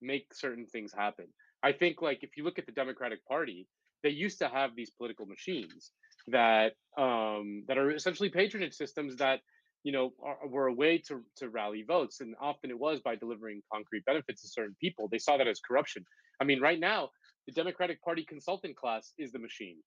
make 0.00 0.32
certain 0.32 0.64
things 0.64 0.92
happen. 0.96 1.26
I 1.64 1.72
think 1.72 2.02
like 2.02 2.20
if 2.22 2.36
you 2.36 2.44
look 2.44 2.60
at 2.60 2.66
the 2.66 2.72
Democratic 2.72 3.26
Party, 3.26 3.66
they 4.04 4.10
used 4.10 4.38
to 4.38 4.48
have 4.48 4.76
these 4.76 4.90
political 4.90 5.26
machines 5.26 5.90
that 6.28 6.74
um 6.96 7.64
that 7.68 7.78
are 7.78 7.90
essentially 7.90 8.28
patronage 8.30 8.74
systems 8.74 9.16
that 9.16 9.40
you 9.82 9.92
know 9.92 10.12
are, 10.22 10.46
were 10.48 10.66
a 10.68 10.72
way 10.74 10.98
to 10.98 11.22
to 11.36 11.48
rally 11.48 11.82
votes 11.86 12.20
and 12.20 12.34
often 12.40 12.70
it 12.70 12.78
was 12.78 13.00
by 13.00 13.16
delivering 13.16 13.62
concrete 13.72 14.04
benefits 14.04 14.42
to 14.42 14.48
certain 14.48 14.76
people. 14.80 15.08
They 15.10 15.18
saw 15.18 15.36
that 15.38 15.48
as 15.48 15.60
corruption. 15.60 16.04
I 16.40 16.44
mean 16.44 16.60
right 16.60 16.78
now 16.80 17.10
the 17.46 17.52
democratic 17.52 18.02
party 18.02 18.24
consultant 18.24 18.76
class 18.76 19.12
is 19.18 19.32
the 19.32 19.38
machine 19.38 19.78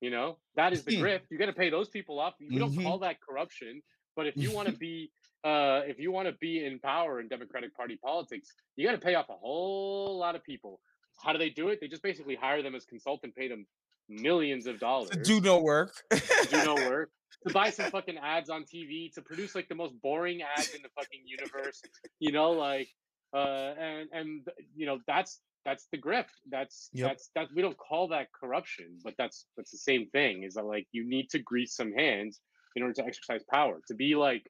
you 0.00 0.10
know? 0.10 0.38
That 0.56 0.72
is 0.72 0.84
the 0.84 0.90
Hmm. 0.90 0.94
grift. 0.94 1.22
You 1.30 1.38
got 1.38 1.46
to 1.46 1.52
pay 1.52 1.70
those 1.70 1.88
people 1.88 2.18
off. 2.18 2.34
We 2.40 2.58
don't 2.58 2.74
Mhm. 2.74 2.76
call 2.76 3.00
that 3.00 3.16
corruption 3.20 3.82
but 4.16 4.26
if 4.26 4.38
you 4.38 4.52
want 4.52 4.68
to 4.68 4.72
be 4.74 5.10
uh 5.44 5.82
if 5.86 5.98
you 5.98 6.12
want 6.12 6.28
to 6.28 6.34
be 6.34 6.64
in 6.64 6.78
power 6.80 7.20
in 7.20 7.28
democratic 7.28 7.74
party 7.74 7.96
politics 8.04 8.54
you 8.76 8.86
got 8.86 8.92
to 8.92 8.98
pay 8.98 9.14
off 9.14 9.28
a 9.30 9.34
whole 9.36 10.18
lot 10.18 10.36
of 10.36 10.44
people. 10.44 10.80
How 11.22 11.32
do 11.32 11.38
they 11.38 11.50
do 11.50 11.68
it? 11.68 11.78
They 11.80 11.88
just 11.88 12.02
basically 12.02 12.34
hire 12.36 12.62
them 12.62 12.74
as 12.74 12.84
consultant 12.84 13.34
pay 13.34 13.48
them 13.48 13.66
millions 14.08 14.66
of 14.66 14.78
dollars 14.78 15.10
To 15.10 15.16
do 15.22 15.40
no 15.40 15.60
work. 15.60 15.92
do 16.50 16.64
no 16.64 16.74
work, 16.74 17.10
to 17.46 17.52
buy 17.52 17.70
some 17.70 17.90
fucking 17.96 18.18
ads 18.18 18.50
on 18.50 18.64
TV, 18.64 19.12
to 19.14 19.22
produce 19.22 19.54
like 19.54 19.68
the 19.68 19.74
most 19.74 19.94
boring 20.02 20.40
ads 20.42 20.74
in 20.74 20.82
the 20.82 20.88
fucking 20.98 21.22
universe, 21.26 21.80
you 22.18 22.32
know, 22.32 22.50
like 22.52 22.88
uh 23.34 23.72
and 23.78 24.08
and 24.12 24.46
you 24.74 24.86
know 24.86 24.98
that's 25.06 25.40
that's 25.64 25.86
the 25.92 25.98
grift. 25.98 26.26
That's 26.50 26.90
Yep. 26.92 27.08
that's 27.08 27.30
that 27.36 27.46
we 27.54 27.62
don't 27.62 27.76
call 27.78 28.08
that 28.08 28.28
corruption, 28.32 28.98
but 29.04 29.14
that's 29.16 29.46
that's 29.56 29.70
the 29.70 29.78
same 29.78 30.08
thing. 30.10 30.42
Is 30.42 30.54
that 30.54 30.64
like 30.64 30.86
you 30.92 31.08
need 31.08 31.30
to 31.30 31.38
grease 31.38 31.74
some 31.76 31.92
hands 31.92 32.40
in 32.76 32.82
order 32.82 32.94
to 32.94 33.04
exercise 33.04 33.42
power. 33.50 33.80
To 33.88 33.94
be 33.94 34.14
like 34.16 34.42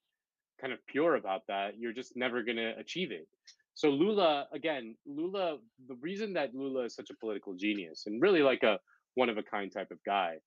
kind 0.61 0.73
of 0.73 0.79
pure 0.87 1.17
about 1.17 1.43
that, 1.49 1.79
you're 1.79 1.93
just 1.93 2.17
never 2.17 2.43
gonna 2.43 2.73
achieve 2.79 3.12
it. 3.12 3.29
So 3.75 3.88
Lula, 3.91 4.47
again, 4.53 4.97
Lula, 5.07 5.59
the 5.88 5.95
reason 6.01 6.33
that 6.35 6.55
Lula 6.55 6.85
is 6.85 6.95
such 6.95 7.11
a 7.11 7.15
political 7.17 7.55
genius 7.55 8.05
and 8.07 8.21
really 8.21 8.43
like 8.43 8.62
a 8.62 8.79
one 9.14 9.29
of 9.29 9.38
a 9.38 9.42
kind 9.42 9.72
type 9.72 9.90
of 9.90 9.98
guy 10.05 10.38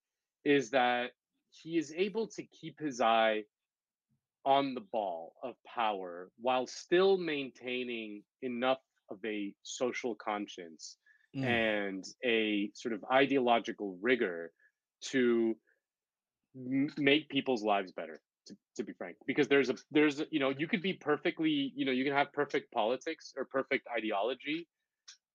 is 0.43 0.71
that 0.71 1.11
he 1.49 1.77
is 1.77 1.93
able 1.95 2.27
to 2.27 2.43
keep 2.45 2.79
his 2.79 3.01
eye 3.01 3.43
on 4.45 4.75
the 4.75 4.81
ball 4.81 5.33
of 5.43 5.55
power 5.65 6.29
while 6.39 6.67
still 6.67 7.17
maintaining 7.17 8.23
enough 8.41 8.81
of 9.09 9.19
a 9.25 9.53
social 9.63 10.15
conscience 10.15 10.97
Mm. 11.35 11.43
and 11.47 12.05
a 12.23 12.71
sort 12.73 12.93
of 12.93 13.03
ideological 13.11 13.97
rigor 14.01 14.53
to 15.01 15.55
m- 16.55 16.93
make 16.97 17.29
people's 17.29 17.63
lives 17.63 17.91
better 17.91 18.21
to, 18.47 18.55
to 18.75 18.83
be 18.83 18.93
frank 18.93 19.17
because 19.25 19.47
there's 19.47 19.69
a 19.69 19.75
there's 19.91 20.19
a, 20.21 20.25
you 20.31 20.39
know 20.39 20.49
you 20.49 20.67
could 20.67 20.81
be 20.81 20.93
perfectly 20.93 21.71
you 21.75 21.85
know 21.85 21.91
you 21.91 22.03
can 22.03 22.13
have 22.13 22.31
perfect 22.33 22.71
politics 22.71 23.33
or 23.37 23.45
perfect 23.45 23.87
ideology 23.95 24.67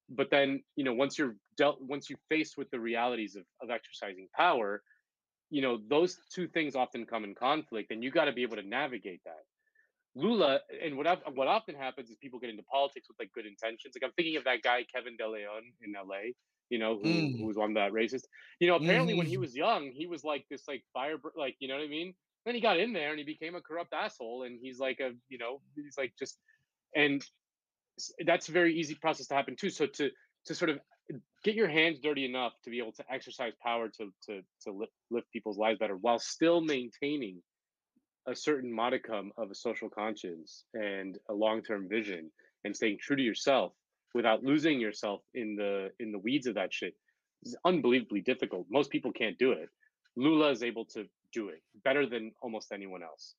but 0.08 0.30
then 0.30 0.62
you 0.76 0.84
know 0.84 0.94
once 0.94 1.18
you're 1.18 1.36
dealt 1.60 1.78
once 1.94 2.04
you're 2.08 2.24
faced 2.34 2.54
with 2.58 2.68
the 2.74 2.80
realities 2.90 3.32
of, 3.40 3.44
of 3.62 3.66
exercising 3.78 4.28
power 4.44 4.70
you 5.50 5.62
know 5.64 5.74
those 5.88 6.12
two 6.34 6.46
things 6.56 6.74
often 6.74 7.04
come 7.12 7.24
in 7.28 7.34
conflict 7.34 7.90
and 7.92 8.02
you 8.04 8.10
got 8.10 8.26
to 8.26 8.32
be 8.32 8.42
able 8.42 8.56
to 8.56 8.66
navigate 8.80 9.20
that. 9.24 9.44
Lula 10.14 10.60
and 10.84 10.96
what 10.98 11.06
I've, 11.06 11.22
what 11.34 11.48
often 11.48 11.74
happens 11.86 12.10
is 12.10 12.16
people 12.24 12.38
get 12.44 12.50
into 12.50 12.64
politics 12.64 13.06
with 13.08 13.18
like 13.22 13.32
good 13.32 13.46
intentions. 13.46 13.92
Like 13.94 14.04
i'm 14.08 14.14
thinking 14.16 14.36
of 14.36 14.44
that 14.44 14.62
guy 14.62 14.84
kevin 14.92 15.16
de 15.16 15.28
leon 15.28 15.64
in 15.84 15.92
la 15.92 16.16
you 16.72 16.78
know 16.82 16.92
who, 17.02 17.08
Mm. 17.08 17.38
who 17.38 17.46
was 17.50 17.58
on 17.64 17.74
that 17.74 17.92
racist. 17.92 18.24
You 18.60 18.68
know 18.68 18.76
apparently 18.76 19.14
when 19.14 19.26
he 19.32 19.36
Mhm. 19.36 19.40
was 19.46 19.52
young 19.66 19.82
he 20.00 20.06
was 20.14 20.22
like 20.32 20.44
this 20.50 20.64
like 20.72 20.82
fire 20.94 21.16
like 21.44 21.56
you 21.60 21.68
know 21.68 21.76
what 21.78 21.84
i 21.84 21.88
mean? 21.98 22.14
Then 22.44 22.54
he 22.56 22.60
got 22.68 22.80
in 22.84 22.92
there 22.98 23.10
and 23.10 23.18
he 23.22 23.24
became 23.34 23.54
a 23.56 23.60
corrupt 23.68 23.92
asshole 24.04 24.44
and 24.46 24.58
he's 24.64 24.78
like 24.86 25.00
a 25.00 25.10
you 25.32 25.38
know 25.42 25.52
he's 25.76 25.98
like 26.02 26.12
just 26.22 26.38
and 27.04 27.20
that's 28.30 28.48
a 28.48 28.52
very 28.60 28.72
easy 28.80 28.94
process 29.04 29.26
to 29.28 29.34
happen 29.34 29.56
too. 29.62 29.70
So 29.78 29.86
to 29.98 30.10
to 30.46 30.54
sort 30.54 30.70
of 30.70 30.78
get 31.44 31.54
your 31.54 31.68
hands 31.68 31.98
dirty 32.00 32.24
enough 32.24 32.52
to 32.64 32.70
be 32.70 32.78
able 32.78 32.92
to 32.92 33.04
exercise 33.10 33.52
power 33.62 33.88
to 33.88 34.12
to 34.26 34.42
to 34.62 34.72
lift, 34.72 34.92
lift 35.10 35.30
people's 35.32 35.58
lives 35.58 35.78
better 35.78 35.96
while 35.96 36.18
still 36.18 36.60
maintaining 36.60 37.42
a 38.26 38.34
certain 38.34 38.72
modicum 38.72 39.32
of 39.38 39.50
a 39.50 39.54
social 39.54 39.88
conscience 39.88 40.64
and 40.74 41.18
a 41.30 41.34
long-term 41.34 41.88
vision 41.88 42.30
and 42.64 42.76
staying 42.76 42.98
true 43.00 43.16
to 43.16 43.22
yourself 43.22 43.72
without 44.14 44.44
losing 44.44 44.80
yourself 44.80 45.22
in 45.34 45.56
the 45.56 45.90
in 45.98 46.12
the 46.12 46.18
weeds 46.18 46.46
of 46.46 46.54
that 46.54 46.72
shit 46.72 46.94
is 47.44 47.56
unbelievably 47.64 48.20
difficult. 48.20 48.66
Most 48.70 48.90
people 48.90 49.12
can't 49.12 49.38
do 49.38 49.52
it. 49.52 49.68
Lula 50.16 50.50
is 50.50 50.62
able 50.62 50.84
to 50.86 51.06
do 51.32 51.48
it 51.48 51.62
better 51.84 52.06
than 52.06 52.32
almost 52.42 52.72
anyone 52.72 53.02
else. 53.02 53.34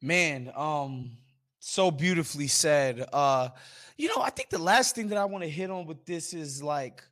Man, 0.00 0.52
um, 0.54 1.16
so 1.64 1.90
beautifully 1.90 2.46
said. 2.46 3.06
Uh, 3.10 3.48
you 3.96 4.08
know, 4.08 4.22
I 4.22 4.28
think 4.28 4.50
the 4.50 4.58
last 4.58 4.94
thing 4.94 5.08
that 5.08 5.18
I 5.18 5.24
want 5.24 5.44
to 5.44 5.50
hit 5.50 5.70
on 5.70 5.86
with 5.86 6.04
this 6.04 6.34
is 6.34 6.62
like, 6.62 7.02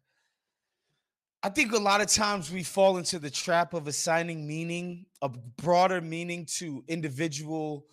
I 1.43 1.49
think 1.49 1.73
a 1.73 1.79
lot 1.79 2.03
of 2.03 2.09
times 2.09 2.53
we 2.53 2.63
fall 2.63 2.99
into 2.99 3.19
the 3.19 3.31
trap 3.31 3.73
of 3.73 3.89
assigning 3.89 4.47
meaning, 4.47 5.07
a 5.23 5.31
broader 5.31 6.03
meaning 6.03 6.47
to 6.59 6.85
individual 6.87 7.87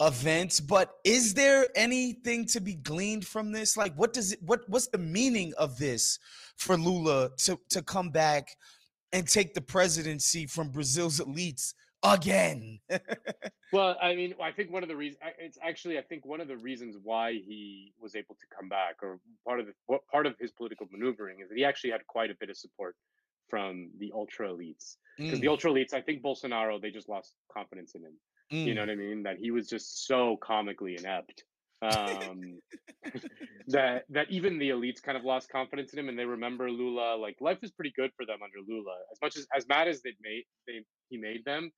events. 0.00 0.58
But 0.58 0.92
is 1.04 1.32
there 1.32 1.68
anything 1.76 2.44
to 2.48 2.60
be 2.60 2.74
gleaned 2.74 3.24
from 3.24 3.52
this? 3.52 3.76
Like, 3.76 3.94
what 3.94 4.12
does 4.12 4.32
it? 4.32 4.42
What 4.42 4.68
what's 4.68 4.88
the 4.88 4.98
meaning 4.98 5.54
of 5.58 5.78
this 5.78 6.18
for 6.56 6.76
Lula 6.76 7.30
to 7.44 7.58
to 7.70 7.82
come 7.82 8.10
back 8.10 8.56
and 9.12 9.28
take 9.28 9.54
the 9.54 9.60
presidency 9.60 10.46
from 10.46 10.70
Brazil's 10.70 11.20
elites 11.20 11.72
again? 12.02 12.80
Well, 13.72 13.96
I 14.02 14.14
mean, 14.16 14.34
I 14.42 14.50
think 14.50 14.72
one 14.72 14.82
of 14.82 14.88
the 14.88 14.96
reasons 14.96 15.22
it's 15.38 15.58
actually 15.62 15.98
I 15.98 16.02
think 16.02 16.26
one 16.26 16.40
of 16.40 16.48
the 16.48 16.56
reasons 16.56 16.96
why 17.02 17.32
he 17.34 17.92
was 18.00 18.16
able 18.16 18.34
to 18.34 18.46
come 18.56 18.68
back, 18.68 18.96
or 19.02 19.20
part 19.46 19.60
of 19.60 19.66
the 19.66 19.98
part 20.10 20.26
of 20.26 20.36
his 20.40 20.50
political 20.50 20.88
maneuvering, 20.90 21.40
is 21.40 21.48
that 21.48 21.56
he 21.56 21.64
actually 21.64 21.90
had 21.90 22.04
quite 22.08 22.30
a 22.30 22.34
bit 22.40 22.50
of 22.50 22.56
support 22.56 22.96
from 23.48 23.90
the 23.98 24.12
ultra 24.14 24.48
elites. 24.48 24.96
Because 25.28 25.40
the 25.40 25.46
Mm, 25.46 25.48
ultra 25.48 25.70
elites, 25.70 25.94
I 25.94 26.00
think 26.00 26.22
Bolsonaro, 26.22 26.80
they 26.80 26.90
just 26.90 27.08
lost 27.08 27.34
confidence 27.52 27.94
in 27.94 28.02
him. 28.02 28.14
You 28.64 28.74
mm. 28.74 28.74
know 28.74 28.82
what 28.82 28.90
I 28.90 28.96
mean? 28.96 29.22
That 29.22 29.38
he 29.38 29.52
was 29.52 29.68
just 29.68 30.06
so 30.06 30.36
comically 30.38 30.96
inept. 30.96 31.44
Um, 31.82 32.60
that 33.68 34.04
that 34.10 34.30
even 34.30 34.58
the 34.58 34.70
elites 34.70 35.02
kind 35.02 35.16
of 35.16 35.24
lost 35.24 35.48
confidence 35.50 35.92
in 35.92 35.98
him, 36.00 36.08
and 36.08 36.18
they 36.18 36.24
remember 36.24 36.70
Lula. 36.70 37.16
Like 37.16 37.36
life 37.40 37.60
was 37.62 37.70
pretty 37.70 37.92
good 37.96 38.10
for 38.16 38.26
them 38.26 38.40
under 38.42 38.58
Lula. 38.66 38.96
As 39.12 39.18
much 39.22 39.36
as 39.36 39.46
as 39.56 39.68
mad 39.68 39.88
as 39.88 40.02
they 40.02 40.14
made 40.20 40.44
they 40.66 40.80
he 41.08 41.18
made 41.18 41.44
them, 41.44 41.70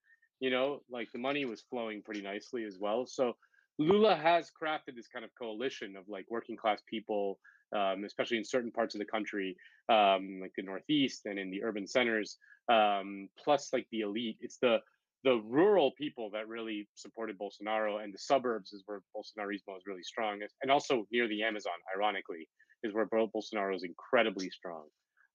you 0.42 0.50
know, 0.50 0.80
like 0.90 1.08
the 1.12 1.20
money 1.20 1.44
was 1.44 1.62
flowing 1.70 2.02
pretty 2.02 2.20
nicely 2.20 2.64
as 2.64 2.76
well. 2.76 3.06
So 3.06 3.34
Lula 3.78 4.16
has 4.16 4.50
crafted 4.50 4.96
this 4.96 5.06
kind 5.06 5.24
of 5.24 5.30
coalition 5.40 5.94
of 5.96 6.08
like 6.08 6.26
working 6.28 6.56
class 6.56 6.82
people, 6.90 7.38
um, 7.74 8.02
especially 8.04 8.38
in 8.38 8.44
certain 8.44 8.72
parts 8.72 8.96
of 8.96 8.98
the 8.98 9.04
country, 9.04 9.56
um, 9.88 10.40
like 10.42 10.50
the 10.56 10.64
Northeast 10.64 11.26
and 11.26 11.38
in 11.38 11.48
the 11.52 11.62
urban 11.62 11.86
centers, 11.86 12.38
um, 12.68 13.28
plus 13.38 13.72
like 13.72 13.86
the 13.92 14.00
elite. 14.00 14.36
It's 14.40 14.58
the 14.58 14.78
the 15.22 15.40
rural 15.44 15.92
people 15.96 16.30
that 16.32 16.48
really 16.48 16.88
supported 16.96 17.38
Bolsonaro, 17.38 18.02
and 18.02 18.12
the 18.12 18.18
suburbs 18.18 18.72
is 18.72 18.82
where 18.86 19.00
Bolsonarismo 19.16 19.76
is 19.76 19.84
really 19.86 20.02
strong, 20.02 20.40
and 20.60 20.72
also 20.72 21.06
near 21.12 21.28
the 21.28 21.44
Amazon, 21.44 21.78
ironically, 21.96 22.48
is 22.82 22.92
where 22.92 23.06
Bol- 23.06 23.30
Bolsonaro 23.32 23.76
is 23.76 23.84
incredibly 23.84 24.50
strong, 24.50 24.88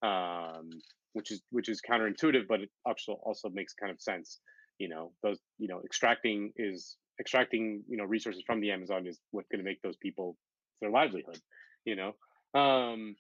um, 0.03 0.67
which 1.13 1.31
is 1.31 1.41
which 1.51 1.69
is 1.69 1.79
counterintuitive, 1.89 2.45
but 2.49 2.59
it 2.59 2.69
also 2.85 3.13
also 3.23 3.47
makes 3.49 3.73
kind 3.73 3.93
of 3.93 4.01
sense. 4.01 4.41
You 4.79 4.89
know, 4.89 5.11
those 5.23 5.39
you 5.57 5.67
know, 5.67 5.81
extracting 5.83 6.53
is 6.55 6.97
extracting 7.19 7.83
you 7.87 7.97
know 7.97 8.03
resources 8.03 8.43
from 8.45 8.61
the 8.61 8.71
Amazon 8.71 9.07
is 9.07 9.19
what's 9.31 9.49
going 9.49 9.59
to 9.59 9.65
make 9.65 9.81
those 9.81 9.97
people 9.97 10.37
their 10.81 10.91
livelihood. 10.91 11.39
You 11.85 11.95
know, 11.95 12.59
um, 12.59 13.15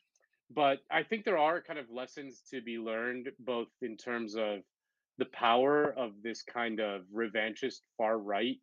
but 0.53 0.79
I 0.91 1.03
think 1.03 1.25
there 1.25 1.37
are 1.37 1.61
kind 1.61 1.79
of 1.79 1.85
lessons 1.89 2.41
to 2.51 2.61
be 2.61 2.77
learned, 2.77 3.29
both 3.39 3.69
in 3.81 3.97
terms 3.97 4.35
of 4.35 4.59
the 5.17 5.25
power 5.25 5.93
of 5.97 6.11
this 6.21 6.43
kind 6.43 6.79
of 6.79 7.01
revanchist 7.13 7.81
far 7.97 8.17
right 8.17 8.57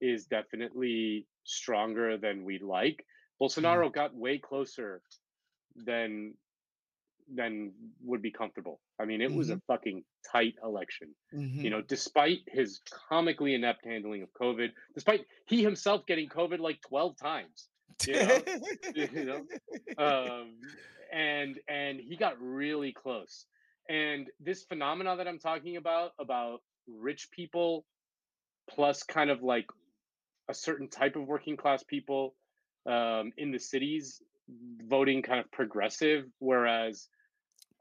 is 0.00 0.26
definitely 0.26 1.26
stronger 1.44 2.16
than 2.16 2.44
we'd 2.44 2.62
like. 2.62 3.04
Bolsonaro 3.40 3.88
mm. 3.88 3.92
got 3.92 4.14
way 4.14 4.38
closer 4.38 5.02
than 5.76 6.34
than 7.34 7.72
would 8.02 8.22
be 8.22 8.30
comfortable. 8.30 8.80
I 9.00 9.04
mean, 9.04 9.20
it 9.20 9.28
mm-hmm. 9.28 9.38
was 9.38 9.50
a 9.50 9.54
mm-hmm. 9.54 9.72
fucking 9.72 10.04
tight 10.30 10.54
election. 10.62 11.14
Mm-hmm. 11.34 11.60
You 11.60 11.70
know, 11.70 11.82
despite 11.82 12.38
his 12.46 12.80
comically 13.08 13.54
inept 13.54 13.84
handling 13.84 14.22
of 14.22 14.28
COVID, 14.32 14.70
despite 14.94 15.26
he 15.46 15.62
himself 15.62 16.06
getting 16.06 16.28
COVID 16.28 16.58
like 16.58 16.80
12 16.82 17.16
times. 17.16 17.68
You 18.06 18.14
know, 18.14 18.40
you 18.94 19.24
know? 19.26 19.42
Um, 19.98 20.52
and 21.12 21.58
and 21.68 22.00
he 22.00 22.16
got 22.16 22.40
really 22.40 22.92
close. 22.92 23.44
And 23.90 24.28
this 24.38 24.62
phenomena 24.62 25.16
that 25.16 25.28
I'm 25.28 25.38
talking 25.38 25.76
about 25.76 26.12
about 26.18 26.60
rich 26.86 27.28
people 27.30 27.84
plus 28.70 29.02
kind 29.02 29.28
of 29.28 29.42
like 29.42 29.66
a 30.48 30.54
certain 30.54 30.88
type 30.88 31.16
of 31.16 31.26
working 31.26 31.56
class 31.56 31.82
people 31.82 32.34
um, 32.86 33.32
in 33.36 33.50
the 33.50 33.58
cities 33.58 34.22
voting 34.86 35.22
kind 35.22 35.40
of 35.40 35.50
progressive, 35.52 36.24
whereas 36.38 37.08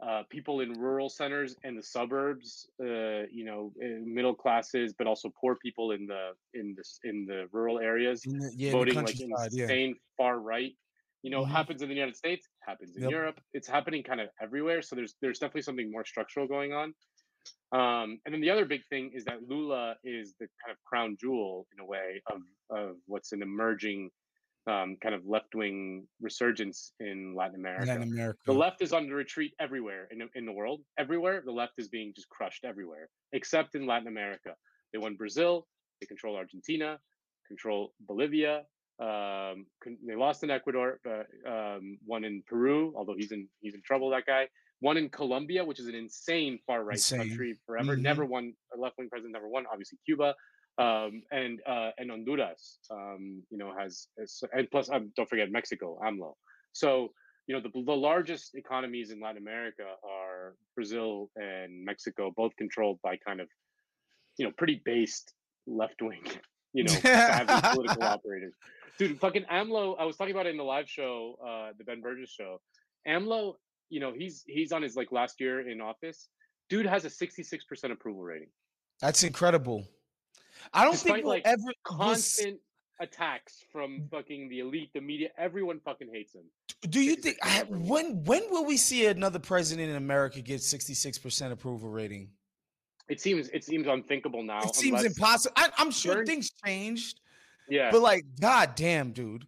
uh, 0.06 0.24
people 0.30 0.62
in 0.62 0.72
rural 0.74 1.10
centers 1.10 1.56
and 1.64 1.78
the 1.78 1.84
suburbs, 1.84 2.70
uh, 2.82 3.28
you 3.32 3.44
know, 3.44 3.74
eh, 3.84 3.98
middle 4.04 4.34
classes, 4.34 4.94
but 4.98 5.08
also 5.08 5.30
poor 5.40 5.56
people 5.56 5.92
in 5.92 6.08
the 6.08 6.32
in 6.54 6.76
the 6.76 7.10
in 7.10 7.26
the 7.26 7.48
rural 7.52 7.80
areas, 7.80 8.22
the, 8.22 8.52
yeah, 8.56 8.72
voting 8.72 8.96
like 8.96 9.20
insane 9.20 9.90
yeah. 9.90 9.94
far 10.18 10.40
right. 10.40 10.74
You 11.22 11.32
know, 11.32 11.42
mm-hmm. 11.42 11.52
happens 11.52 11.82
in 11.82 11.90
the 11.90 11.96
United 11.96 12.16
States, 12.16 12.48
happens 12.66 12.96
in 12.96 13.04
yep. 13.04 13.12
Europe. 13.12 13.42
It's 13.54 13.68
happening 13.68 14.04
kind 14.04 14.22
of 14.22 14.30
everywhere. 14.42 14.82
So 14.82 14.96
there's 14.96 15.16
there's 15.22 15.40
definitely 15.40 15.64
something 15.64 15.92
more 15.92 16.06
structural 16.06 16.48
going 16.48 16.72
on. 16.72 16.94
Um, 17.72 18.20
and 18.26 18.34
then 18.34 18.42
the 18.42 18.50
other 18.50 18.66
big 18.66 18.82
thing 18.90 19.12
is 19.14 19.26
that 19.26 19.48
Lula 19.48 19.96
is 20.04 20.34
the 20.40 20.48
kind 20.66 20.72
of 20.72 20.78
crown 20.86 21.18
jewel 21.20 21.68
in 21.74 21.84
a 21.84 21.86
way 21.86 22.22
of 22.32 22.42
of 22.70 22.96
what's 23.06 23.34
an 23.34 23.42
emerging 23.42 24.12
um, 24.68 24.98
kind 25.02 25.16
of 25.16 25.26
left 25.26 25.56
wing 25.56 26.08
resurgence 26.22 26.94
in 27.00 27.34
Latin 27.36 27.56
America. 27.56 27.86
Latin 27.86 28.04
America. 28.04 28.40
The 28.46 28.54
left 28.54 28.82
is 28.82 28.94
on 28.94 29.08
the 29.08 29.16
retreat 29.16 29.54
everywhere 29.60 30.08
in, 30.12 30.28
in 30.36 30.46
the 30.46 30.52
world. 30.52 30.82
Everywhere, 30.98 31.42
the 31.44 31.52
left 31.52 31.74
is 31.78 31.88
being 31.88 32.14
just 32.16 32.30
crushed 32.30 32.66
everywhere, 32.66 33.10
except 33.34 33.76
in 33.76 33.86
Latin 33.86 34.08
America. 34.08 34.56
They 34.94 35.00
won 35.00 35.16
Brazil, 35.16 35.68
they 36.02 36.08
control 36.08 36.36
Argentina, 36.36 37.00
control 37.48 37.94
Bolivia. 38.08 38.64
Um, 39.02 39.66
they 40.06 40.16
lost 40.16 40.44
in 40.44 40.50
Ecuador, 40.50 41.00
but 41.04 41.28
um, 41.50 41.98
won 42.06 42.26
in 42.26 42.44
Peru, 42.48 42.94
although 42.98 43.16
he's 43.18 43.32
in 43.32 43.48
he's 43.62 43.74
in 43.74 43.82
trouble. 43.86 44.10
That 44.10 44.26
guy. 44.26 44.48
Won 44.82 44.96
in 44.96 45.10
Colombia, 45.10 45.66
which 45.66 45.78
is 45.78 45.88
an 45.88 45.94
insane 45.94 46.58
far 46.66 46.86
right 46.86 47.06
country 47.14 47.54
forever. 47.66 47.96
Mm-hmm. 47.96 48.02
Never 48.02 48.24
won 48.24 48.54
a 48.74 48.80
left 48.80 48.98
wing 48.98 49.10
president. 49.10 49.34
Never 49.34 49.50
won. 49.50 49.66
Obviously, 49.70 49.98
Cuba 50.06 50.34
um, 50.78 51.24
and 51.32 51.60
uh, 51.68 51.92
and 51.98 52.10
Honduras, 52.10 52.80
um, 52.92 53.44
you 53.50 53.58
know, 53.58 53.74
has, 53.78 54.08
has 54.18 54.42
and 54.54 54.70
plus 54.72 54.90
um, 54.90 55.12
don't 55.16 55.30
forget 55.30 55.52
Mexico, 55.52 56.00
AMLO. 56.04 56.34
So 56.74 57.10
you 57.48 57.56
know 57.56 57.62
the 57.62 57.84
the 57.84 57.96
largest 57.96 58.56
economies 58.56 59.12
in 59.12 59.20
Latin 59.20 59.42
America 59.42 59.84
are 60.04 60.56
Brazil 60.76 61.30
and 61.36 61.84
Mexico, 61.84 62.32
both 62.36 62.56
controlled 62.58 63.00
by 63.02 63.18
kind 63.18 63.42
of 63.42 63.48
you 64.38 64.46
know 64.46 64.52
pretty 64.58 64.82
based 64.86 65.34
left 65.66 66.02
wing, 66.02 66.22
you 66.74 66.84
know, 66.84 66.94
political 66.94 68.04
operators. 68.04 68.54
Dude, 69.00 69.20
fucking 69.20 69.46
AMLO. 69.52 69.96
I 69.98 70.06
was 70.06 70.18
talking 70.18 70.34
about 70.34 70.46
it 70.46 70.50
in 70.50 70.58
the 70.58 70.64
live 70.64 70.90
show, 70.90 71.38
uh, 71.44 71.72
the 71.78 71.84
Ben 71.86 72.02
Burgis 72.02 72.30
show. 72.30 72.60
AMLO, 73.08 73.56
you 73.90 74.00
know, 74.00 74.14
he's 74.16 74.44
he's 74.46 74.72
on 74.72 74.82
his 74.82 74.96
like 74.96 75.12
last 75.12 75.40
year 75.40 75.68
in 75.68 75.82
office. 75.82 76.30
Dude 76.70 76.86
has 76.86 77.04
a 77.04 77.10
66% 77.10 77.92
approval 77.92 78.22
rating. 78.22 78.50
That's 79.02 79.24
incredible. 79.24 79.88
I 80.74 80.84
don't 80.84 80.94
Despite, 80.94 81.14
think 81.14 81.26
we'll 81.26 81.36
like 81.36 81.46
ever 81.46 81.74
constant 81.84 82.60
was... 83.00 83.08
attacks 83.08 83.64
from 83.72 84.02
mm. 84.02 84.12
fucking 84.12 84.50
the 84.50 84.60
elite, 84.60 84.92
the 84.94 85.02
media. 85.02 85.30
Everyone 85.38 85.80
fucking 85.80 86.10
hates 86.12 86.34
him. 86.34 86.44
Do 86.90 87.02
you 87.02 87.16
think 87.16 87.38
I, 87.44 87.64
when 87.70 88.24
when 88.24 88.44
will 88.50 88.66
we 88.66 88.78
see 88.78 89.08
another 89.08 89.40
president 89.40 89.90
in 89.90 89.96
America 89.96 90.42
get 90.42 90.62
sixty 90.62 90.94
six 90.94 91.18
percent 91.18 91.54
approval 91.54 91.90
rating? 91.90 92.30
It 93.10 93.20
seems 93.20 93.50
it 93.50 93.64
seems 93.64 93.88
unthinkable 93.88 94.44
now. 94.44 94.62
It 94.62 94.76
seems 94.76 95.04
impossible. 95.04 95.54
I, 95.58 95.70
am 95.80 95.92
sure 95.92 96.26
things 96.26 96.52
changed. 96.66 97.20
Yeah, 97.68 97.90
but 97.92 98.02
like, 98.02 98.26
god 98.40 98.76
damn, 98.76 99.12
dude. 99.12 99.46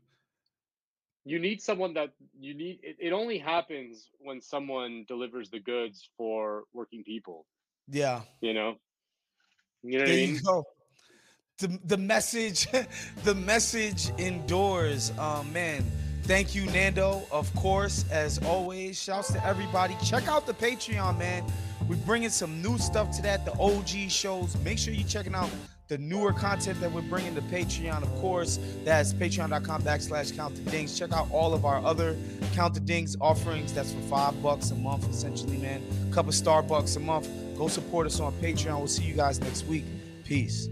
You 1.24 1.38
need 1.38 1.62
someone 1.62 1.94
that 1.94 2.10
you 2.40 2.56
need. 2.56 2.80
It, 2.82 2.98
it 3.00 3.14
only 3.14 3.38
happens 3.38 4.10
when 4.20 4.42
someone 4.42 5.06
delivers 5.08 5.52
the 5.52 5.60
goods 5.60 6.10
for 6.18 6.64
working 6.74 7.04
people. 7.04 7.46
Yeah, 7.88 8.22
you 8.42 8.54
know. 8.54 8.76
You 9.84 10.00
know 10.00 10.06
there 10.06 10.08
what 10.08 10.14
I 10.14 10.16
mean? 10.16 10.36
You 10.36 10.42
go 10.42 10.64
the, 11.62 11.80
the 11.86 11.98
message 11.98 12.68
the 13.24 13.36
message 13.36 14.10
endures. 14.18 15.18
Um 15.18 15.54
man 15.54 15.84
thank 16.24 16.56
you 16.56 16.66
nando. 16.68 17.22
Of 17.32 17.54
course 17.56 18.06
as 18.12 18.40
always 18.40 19.02
shouts 19.02 19.32
to 19.34 19.46
everybody. 19.46 19.96
Check 20.04 20.28
out 20.28 20.48
the 20.48 20.54
patreon 20.54 21.18
man. 21.18 21.44
We're 21.88 21.96
bringing 21.98 22.30
some 22.30 22.62
new 22.62 22.78
stuff 22.78 23.12
to 23.18 23.22
that 23.24 23.46
the 23.46 23.52
og 23.60 23.88
shows. 24.10 24.58
Make 24.64 24.78
sure 24.80 24.94
you're 24.94 25.08
checking 25.08 25.36
out 25.36 25.50
the 25.88 25.98
newer 25.98 26.32
content 26.32 26.80
that 26.80 26.92
we're 26.92 27.02
bringing 27.02 27.36
to 27.36 27.42
patreon. 27.42 28.02
Of 28.02 28.10
course 28.16 28.60
that's 28.84 29.14
patreon.com 29.14 29.84
backslash 29.84 30.36
count 30.36 30.56
the 30.56 30.72
dings. 30.72 30.98
Check 30.98 31.12
out 31.12 31.30
all 31.32 31.54
of 31.54 31.64
our 31.66 31.84
other 31.86 32.18
count 32.54 32.74
the 32.74 32.80
dings 32.80 33.16
offerings. 33.22 33.72
That's 33.72 33.94
for 33.94 34.02
five 34.02 34.42
bucks 34.42 34.72
a 34.72 34.76
month 34.76 35.08
essentially 35.10 35.58
man. 35.58 35.84
A 36.10 36.14
couple 36.14 36.32
starbucks 36.32 36.98
a 36.98 37.00
month. 37.00 37.30
Go 37.56 37.68
support 37.68 38.08
us 38.08 38.20
on 38.20 38.34
patreon. 38.34 38.80
We'll 38.80 38.88
see 38.88 39.04
you 39.04 39.14
guys 39.14 39.40
next 39.40 39.68
week. 39.68 39.86
Peace 40.24 40.68